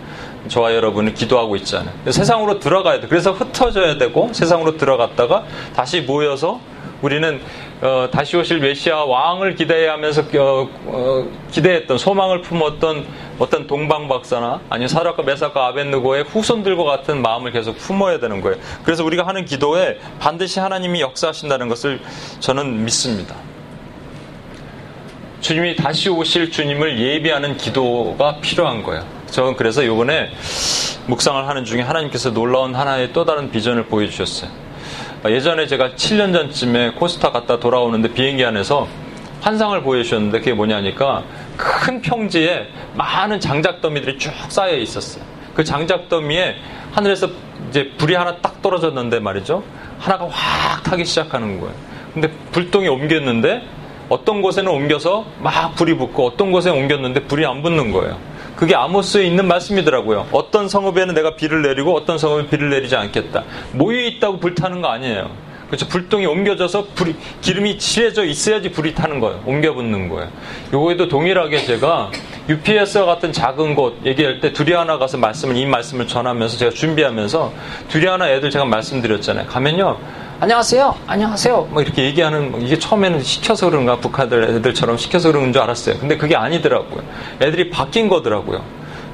[0.47, 1.91] 저와 여러분이 기도하고 있잖아요.
[2.09, 3.09] 세상으로 들어가야 돼.
[3.09, 5.45] 그래서 흩어져야 되고 세상으로 들어갔다가
[5.75, 6.61] 다시 모여서
[7.01, 7.41] 우리는
[7.81, 13.07] 어, 다시 오실 메시아 왕을 기대하면서 어, 어, 기대했던 소망을 품었던
[13.39, 18.59] 어떤 동방 박사나 아니면 사락과 메사카 아벤누고의 후손들과 같은 마음을 계속 품어야 되는 거예요.
[18.85, 22.01] 그래서 우리가 하는 기도에 반드시 하나님이 역사하신다는 것을
[22.41, 23.37] 저는 믿습니다.
[25.41, 29.05] 주님이 다시 오실 주님을 예비하는 기도가 필요한 거예요.
[29.31, 30.31] 저는 그래서 이번에
[31.07, 34.51] 묵상을 하는 중에 하나님께서 놀라운 하나의 또 다른 비전을 보여주셨어요.
[35.27, 38.89] 예전에 제가 7년 전쯤에 코스타 갔다 돌아오는데 비행기 안에서
[39.41, 41.25] 환상을 보여주셨는데 그게 뭐냐니까
[41.57, 45.25] 큰 평지에 많은 장작더미들이 쭉 쌓여 있었어요.
[45.55, 46.57] 그 장작더미에
[46.93, 47.29] 하늘에서
[47.69, 49.63] 이제 불이 하나 딱 떨어졌는데 말이죠.
[49.99, 51.75] 하나가 확 타기 시작하는 거예요.
[52.15, 53.63] 근데 불똥이 옮겼는데
[54.09, 58.17] 어떤 곳에는 옮겨서 막 불이 붙고 어떤 곳에 옮겼는데 불이 안 붙는 거예요.
[58.57, 60.29] 그게 아모스에 있는 말씀이더라고요.
[60.33, 63.45] 어떤 성읍에는 내가 비를 내리고 어떤 성읍에 비를 내리지 않겠다.
[63.73, 65.31] 모여 있다고 불타는 거 아니에요.
[65.69, 65.87] 그렇죠.
[65.87, 69.43] 불똥이 옮겨져서 불이, 기름이 칠해져 있어야지 불이 타는 거예요.
[69.45, 70.31] 옮겨 붙는 거예요.
[70.73, 72.11] 요거에도 동일하게 제가
[72.49, 77.53] UPS와 같은 작은 곳 얘기할 때 두리아나 가서 말씀을, 이 말씀을 전하면서 제가 준비하면서
[77.91, 79.47] 두리아나 애들 제가 말씀드렸잖아요.
[79.47, 79.99] 가면요.
[80.41, 80.95] 안녕하세요.
[81.09, 81.69] 안녕하세요.
[81.73, 85.99] 뭐 이렇게 얘기하는 뭐 이게 처음에는 시켜서 그런가 북한들 애들처럼 시켜서 그러는 줄 알았어요.
[85.99, 87.03] 근데 그게 아니더라고요.
[87.43, 88.63] 애들이 바뀐 거더라고요.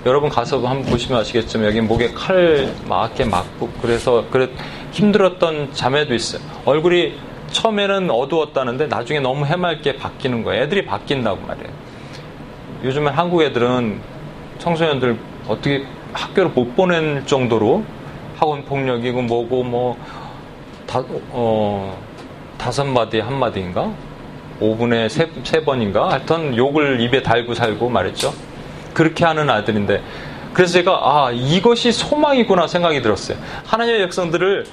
[0.05, 4.51] 여러분 가서 한번 보시면 아시겠지만 여기 목에 칼 맞게 맞고 그래서 그래
[4.93, 6.43] 힘들었던 자매도 있어요.
[6.67, 7.15] 얼굴이
[7.53, 10.65] 처음에는 어두웠다는데 나중에 너무 해맑게 바뀌는 거예요.
[10.65, 11.71] 애들이 바뀐다고 말이에요.
[12.85, 13.99] 요즘엔 한국 애들은
[14.59, 15.19] 청소년들
[15.49, 17.83] 어떻게 학교를 못 보낼 정도로
[18.37, 19.97] 학원 폭력이고 뭐고 뭐
[20.95, 22.01] 다, 어,
[22.57, 23.93] 다섯 마디 한 마디인가?
[24.61, 26.09] 5분에 세, 세 번인가?
[26.09, 28.33] 하여튼 욕을 입에 달고 살고 말했죠.
[28.93, 30.01] 그렇게 하는 아들인데
[30.53, 33.37] 그래서 제가 아 이것이 소망이구나 생각이 들었어요.
[33.67, 34.67] 하나님의 백성들을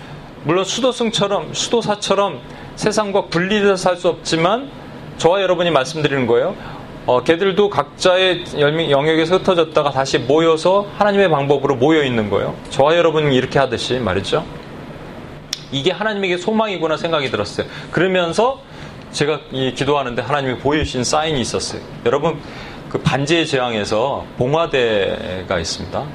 [0.43, 2.39] 물론 수도승처럼 수도사처럼
[2.75, 4.69] 세상과 분리돼서 살 수 없지만
[5.17, 6.53] 저와 여러분이 말씀드리는 거예요.
[7.07, 12.53] 어, 걔들도 각자의 영역에서 흩어졌다가 다시 모여서 하나님의 방법으로 모여 있는 거예요.
[12.69, 14.60] 저와 여러분이 이렇게 하듯이 말이죠.
[15.71, 17.67] 이게 하나님에게 소망이구나 생각이 들었어요.
[17.91, 18.61] 그러면서
[19.11, 21.81] 제가 이 기도하는데 하나님이 보여주신 사인이 있었어요.
[22.05, 22.39] 여러분,
[22.89, 26.05] 그 반지의 제왕에서 봉화대가 있습니다.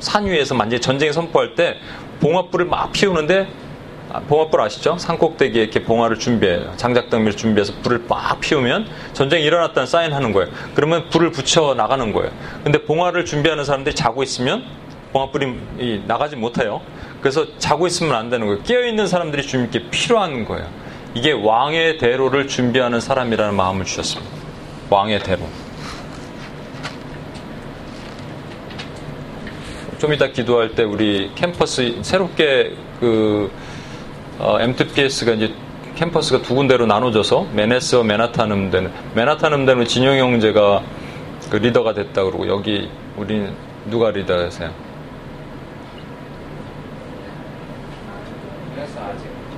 [0.00, 1.76] 산 위에서 만약에 전쟁 선포할 때
[2.20, 3.48] 봉화불을 막 피우는데
[4.12, 4.96] 아, 봉화불 아시죠?
[4.98, 6.72] 산 꼭대기에 이렇게 봉화를 준비해요.
[6.76, 10.48] 장작더미를 준비해서 불을 막 피우면 전쟁이 일어났다는 사인하는 거예요.
[10.74, 12.30] 그러면 불을 붙여 나가는 거예요.
[12.62, 14.64] 근데 봉화를 준비하는 사람들이 자고 있으면
[15.12, 16.80] 봉화불이 나가지 못해요.
[17.20, 18.62] 그래서 자고 있으면 안 되는 거예요.
[18.62, 20.66] 깨어있는 사람들이 주님께 필요한 거예요.
[21.14, 24.30] 이게 왕의 대로를 준비하는 사람이라는 마음을 주셨습니다.
[24.90, 25.40] 왕의 대로.
[29.98, 33.50] 좀 이따 기도할 때 우리 캠퍼스 새롭게 그
[34.38, 35.54] 어, M2PS가 이제
[35.94, 40.82] 캠퍼스가 두 군데로 나눠져서 메네스와 메나탄 음대는 메나탄 음대는 진영 형제가
[41.50, 43.48] 그 리더가 됐다 그러고 여기 우리
[43.86, 44.85] 누가 리더세요?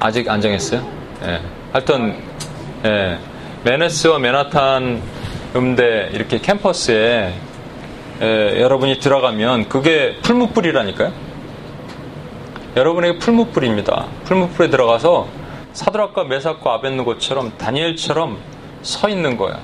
[0.00, 0.86] 아직 안 정했어요?
[1.24, 1.40] 예.
[1.72, 2.16] 하여튼,
[2.84, 3.18] 예.
[3.64, 5.02] 메네스와 메나탄
[5.56, 7.34] 음대 이렇게 캠퍼스에
[8.20, 11.12] 예, 여러분이 들어가면 그게 풀무불이라니까요.
[12.76, 14.06] 여러분에게 풀무불입니다.
[14.24, 15.28] 풀무불에 들어가서
[15.72, 18.38] 사드락과 메삭과 아벤누고처럼 다니엘처럼
[18.82, 19.58] 서 있는 거예요.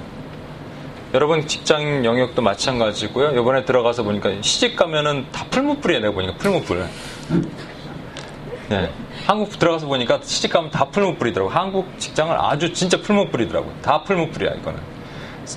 [1.15, 3.41] 여러분 직장 영역도 마찬가지고요.
[3.41, 6.01] 이번에 들어가서 보니까 시집 가면은 다 풀무불이에요.
[6.03, 6.85] 내가 보니까 풀무불.
[8.69, 8.91] 네.
[9.27, 11.51] 한국 들어가서 보니까 시집 가면 다 풀무불이더라고.
[11.51, 13.73] 한국 직장은 아주 진짜 풀무불이더라고.
[13.83, 14.81] 다 풀무불이야 이거는.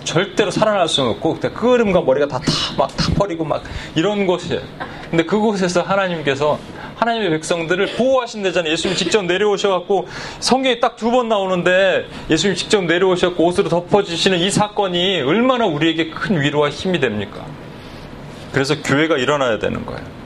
[0.04, 3.64] 절대로 살아날 수는 없고 그 얼음과 머리가 다막 타버리고 막
[3.96, 4.62] 이런 곳이에요.
[5.10, 6.60] 근데 그곳에서 하나님께서
[6.96, 8.72] 하나님의 백성들을 보호하신다잖아요.
[8.74, 10.08] 예수님 직접 내려오셔갖고
[10.40, 16.42] 성경에 딱 두 번 나오는데 예수님 직접 내려오셔갖고 옷으로 덮어주시는 이 사건이 얼마나 우리에게 큰
[16.42, 17.46] 위로와 힘이 됩니까?
[18.52, 20.17] 그래서 교회가 일어나야 되는 거예요.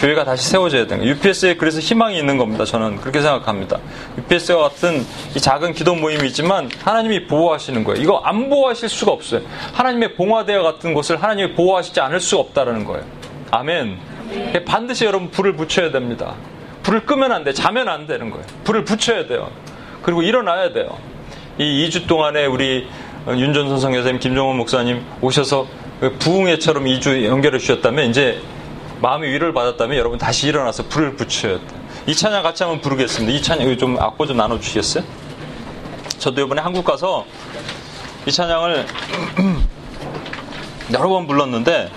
[0.00, 1.14] 교회가 다시 세워져야 되는 거예요.
[1.14, 2.64] UPS에 그래서 희망이 있는 겁니다.
[2.64, 3.78] 저는 그렇게 생각합니다.
[4.16, 5.04] UPS와 같은
[5.36, 8.02] 이 작은 기도 모임이 있지만 하나님이 보호하시는 거예요.
[8.02, 9.42] 이거 안 보호하실 수가 없어요.
[9.74, 13.04] 하나님의 봉화대와 같은 곳을 하나님이 보호하시지 않을 수가 없다는 거예요.
[13.50, 13.98] 아멘.
[14.64, 16.34] 반드시 여러분 불을 붙여야 됩니다.
[16.82, 17.52] 불을 끄면 안 돼.
[17.52, 18.44] 자면 안 되는 거예요.
[18.64, 19.50] 불을 붙여야 돼요.
[20.00, 20.96] 그리고 일어나야 돼요.
[21.58, 22.86] 이 2주 동안에 우리
[23.28, 25.66] 윤전선 성교사님, 김종원 목사님 오셔서
[26.20, 28.40] 부흥회처럼 2주 연결해 주셨다면 이제
[29.00, 31.64] 마음의 위로를 받았다면 여러분 다시 일어나서 불을 붙여야 돼.
[32.06, 33.32] 이 찬양 같이 한번 부르겠습니다.
[33.36, 35.04] 이 찬양 좀 악보 좀 나눠주시겠어요?
[36.18, 37.24] 저도 이번에 한국 가서
[38.26, 38.86] 이 찬양을
[40.92, 41.90] 여러 번 불렀는데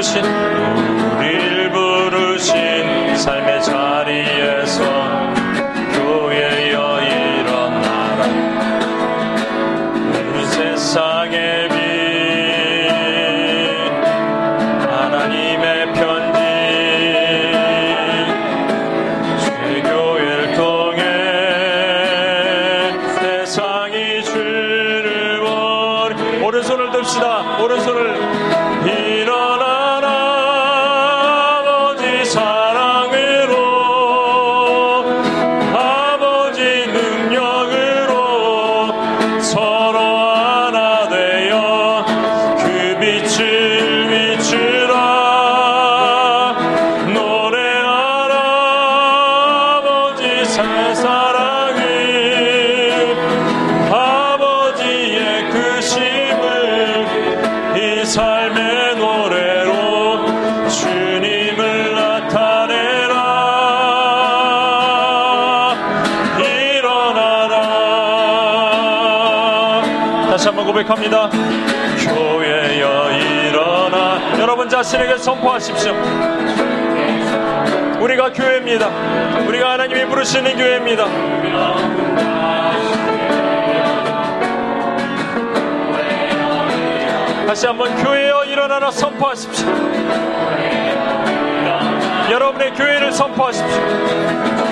[0.00, 4.59] 부르신 우리를 부르신 삶의 자리에
[70.90, 71.30] 고백합니다.
[72.00, 75.92] 교회여 일어나 여러분 자신에게 선포하십시오.
[78.00, 78.88] 우리가 교회입니다.
[79.46, 81.04] 우리가 하나님이 부르시는 교회입니다.
[87.46, 89.68] 다시 한번 교회여 일어나라 선포하십시오.
[92.30, 94.69] 여러분의 교회를 선포하십시오.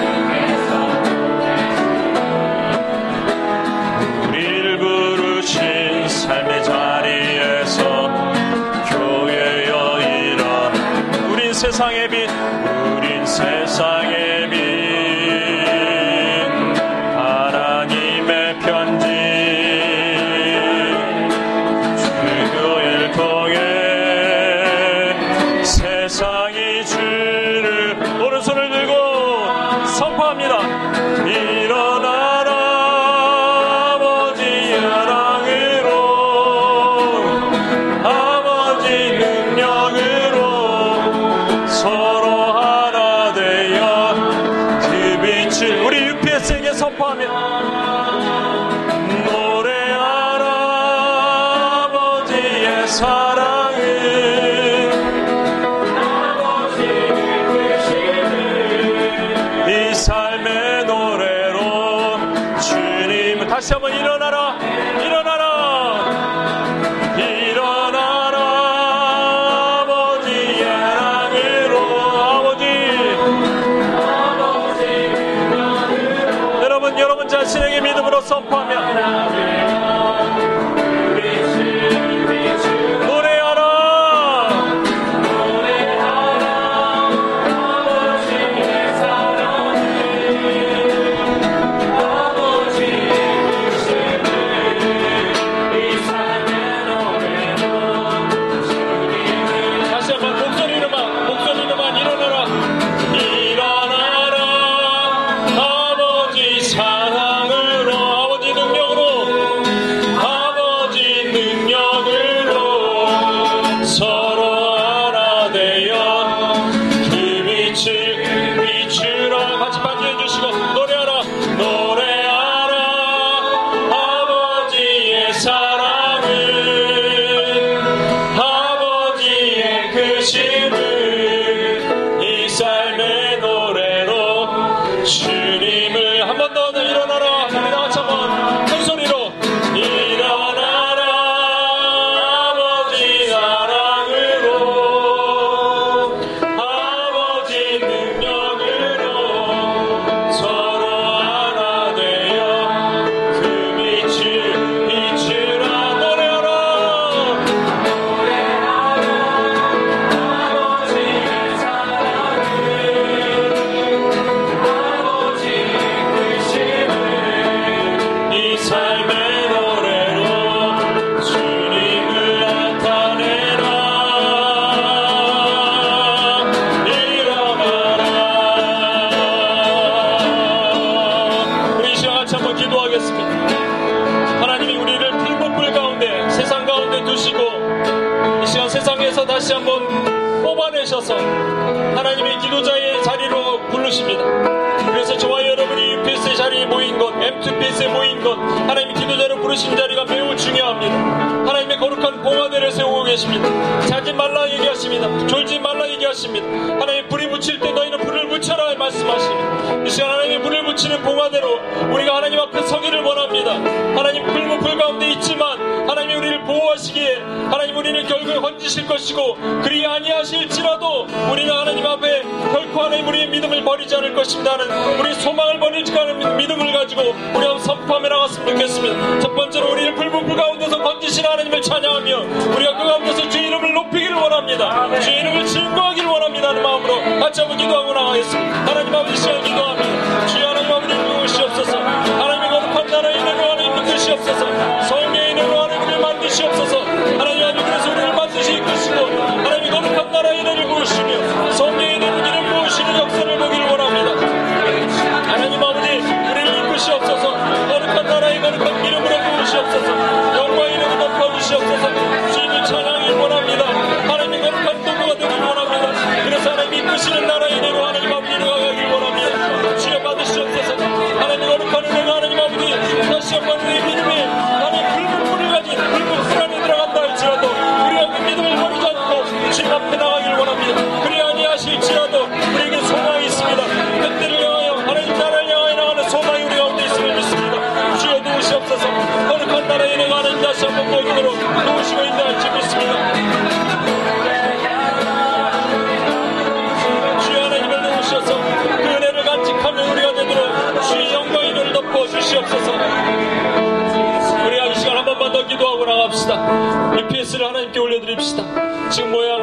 [306.28, 306.92] 올려드립시다.
[306.98, 308.88] UPS를 그 하나님께 올려드립시다.
[308.90, 309.37] 지금 뭐야?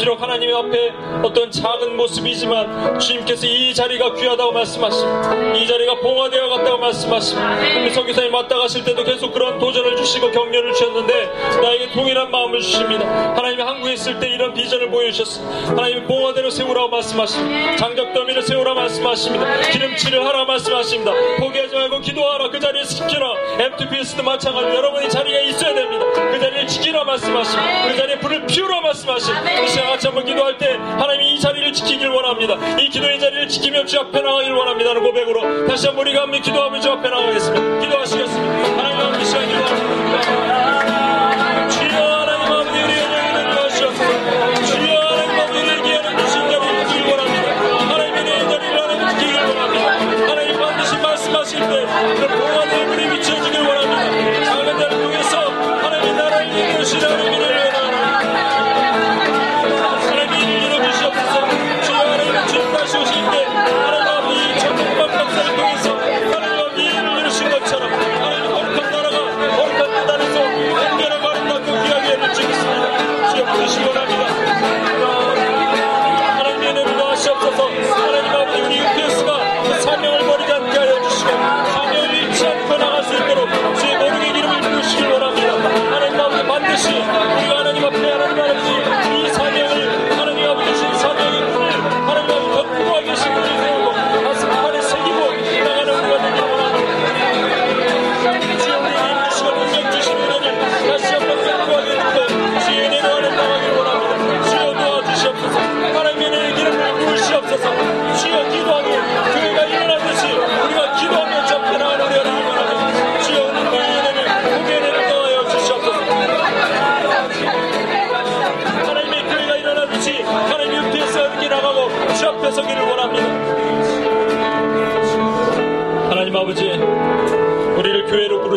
[0.00, 0.92] 비록 하나님 앞에
[1.22, 5.52] 어떤 작은 모습이지만 주님께서 이 자리가 귀하다고 말씀하십니다.
[5.54, 7.80] 이 자리가 봉화되어 갔다고 말씀하십니다.
[7.82, 13.06] 우리 성교사님 왔다 가실 때도 계속 그런 도전을 주시고 격려를 주셨는데 나에게 동일한 마음을 주십니다.
[13.36, 15.72] 하나님이 한국에 있을 때 이런 비전을 보여주셨습니다.
[15.72, 17.76] 하나님이 봉화대로 세우라고 말씀하십니다.
[17.76, 19.60] 장벽더미를 세우라고 말씀하십니다.
[19.70, 21.12] 기름칠을 하라 말씀하십니다.
[21.40, 22.48] 포기하지 말고 기도하라.
[22.48, 23.34] 그 자리에 지키라.
[23.58, 26.06] M2PS도 마찬가지로 여러분의 자리가 있어야 됩니다.
[26.14, 27.88] 그 자리를 지키라 말씀하십니다.
[27.88, 29.60] 그 자리에 불을 피우라 말씀하십니다.
[29.90, 32.54] 같이 한번 기도할 때 하나님이 이 자리를 지키길 원합니다.
[32.78, 34.94] 이 기도의 자리를 지키며 주 앞에 나가길 원합니다.
[34.94, 37.80] 는 고백으로 다시 한번 우리가 한번 기도하며 주 앞에 나가겠습니다.
[37.80, 38.78] 기도하시겠습니다.
[38.78, 39.89] 하나님 앞에 시간 기도합니다.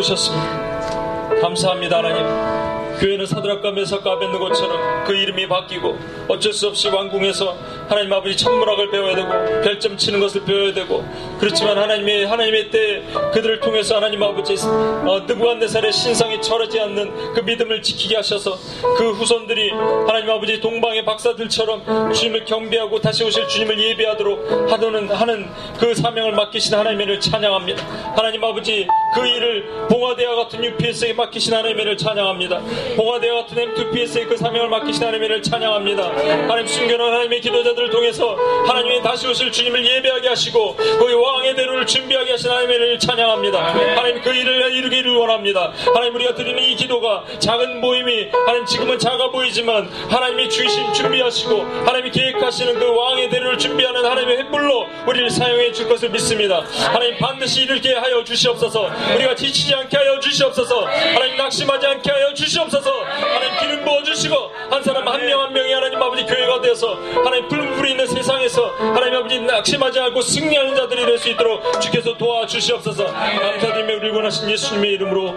[0.04, 1.40] 부르셨습니다.
[1.40, 2.64] 감사합니다, 하나님.
[3.00, 5.98] 교회는 사드락과 메사과 아벤느고처럼 그 이름이 바뀌고
[6.28, 7.56] 어쩔 수 없이 왕궁에서
[7.88, 9.28] 하나님 아버지 천문학을 배워야 되고
[9.62, 11.04] 별점 치는 것을 배워야 되고
[11.40, 13.02] 그렇지만 하나님의 하나님의 때
[13.32, 18.58] 그들을 통해서 하나님 아버지 어, 느부갓네살의 신상 이 절하지 않는 그 믿음을 지키게 하셔서
[18.96, 25.94] 그 후손들이 하나님 아버지 동방의 박사들처럼 주님을 경배하고 다시 오실 주님을 예배하도록 하는 하는 그
[25.94, 28.14] 사명을 맡기신 하나님을 찬양합니다.
[28.16, 32.60] 하나님 아버지 그 일을 봉화대와 같은 UPS에게 맡기신 하나님을 찬양합니다.
[32.96, 36.02] 봉화대와 같은 M2PS의 그 사명을 맡기신 하나님을 찬양합니다.
[36.04, 42.32] 하나님 순결한 하나님의 기도자들을 통해서 하나님의 다시 오실 주님을 예배하게 하시고 거기 왕의 대로를 준비하게
[42.32, 43.64] 하신 하나님을 찬양합니다.
[43.96, 45.72] 하나님 그 일을 이루기를 원합니다.
[45.94, 51.62] 하나님 우리 가 드리는 이 기도가 작은 모임이 하나님 지금은 작아 보이지만 하나님이 주신 준비하시고
[51.86, 56.64] 하나님이 계획하시는 그 왕의 대로를 준비하는 하나님의 횃불로 우리를 사용해 줄 것을 믿습니다.
[56.92, 58.90] 하나님 반드시 이르게 하여 주시옵소서.
[59.16, 60.84] 우리가 지치지 않게 하여 주시옵소서.
[60.86, 62.90] 하나님 낙심하지 않게 하여 주시옵소서.
[63.04, 64.34] 하나님 기름 부어 주시고
[64.70, 66.94] 한 사람 한 명한 명이 하나님 아버지 교회가 되어서
[67.24, 73.06] 하나님 불불이 있는 세상에서 하나님 아버지 낙심하지 않고 승리하는 자들이 될 수 있도록 주께서 도와주시옵소서.
[73.06, 75.34] 감사드리며 우리 원하신 예수님의 이름으로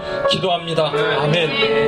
[0.77, 1.23] 기도합니다.
[1.23, 1.87] 아멘.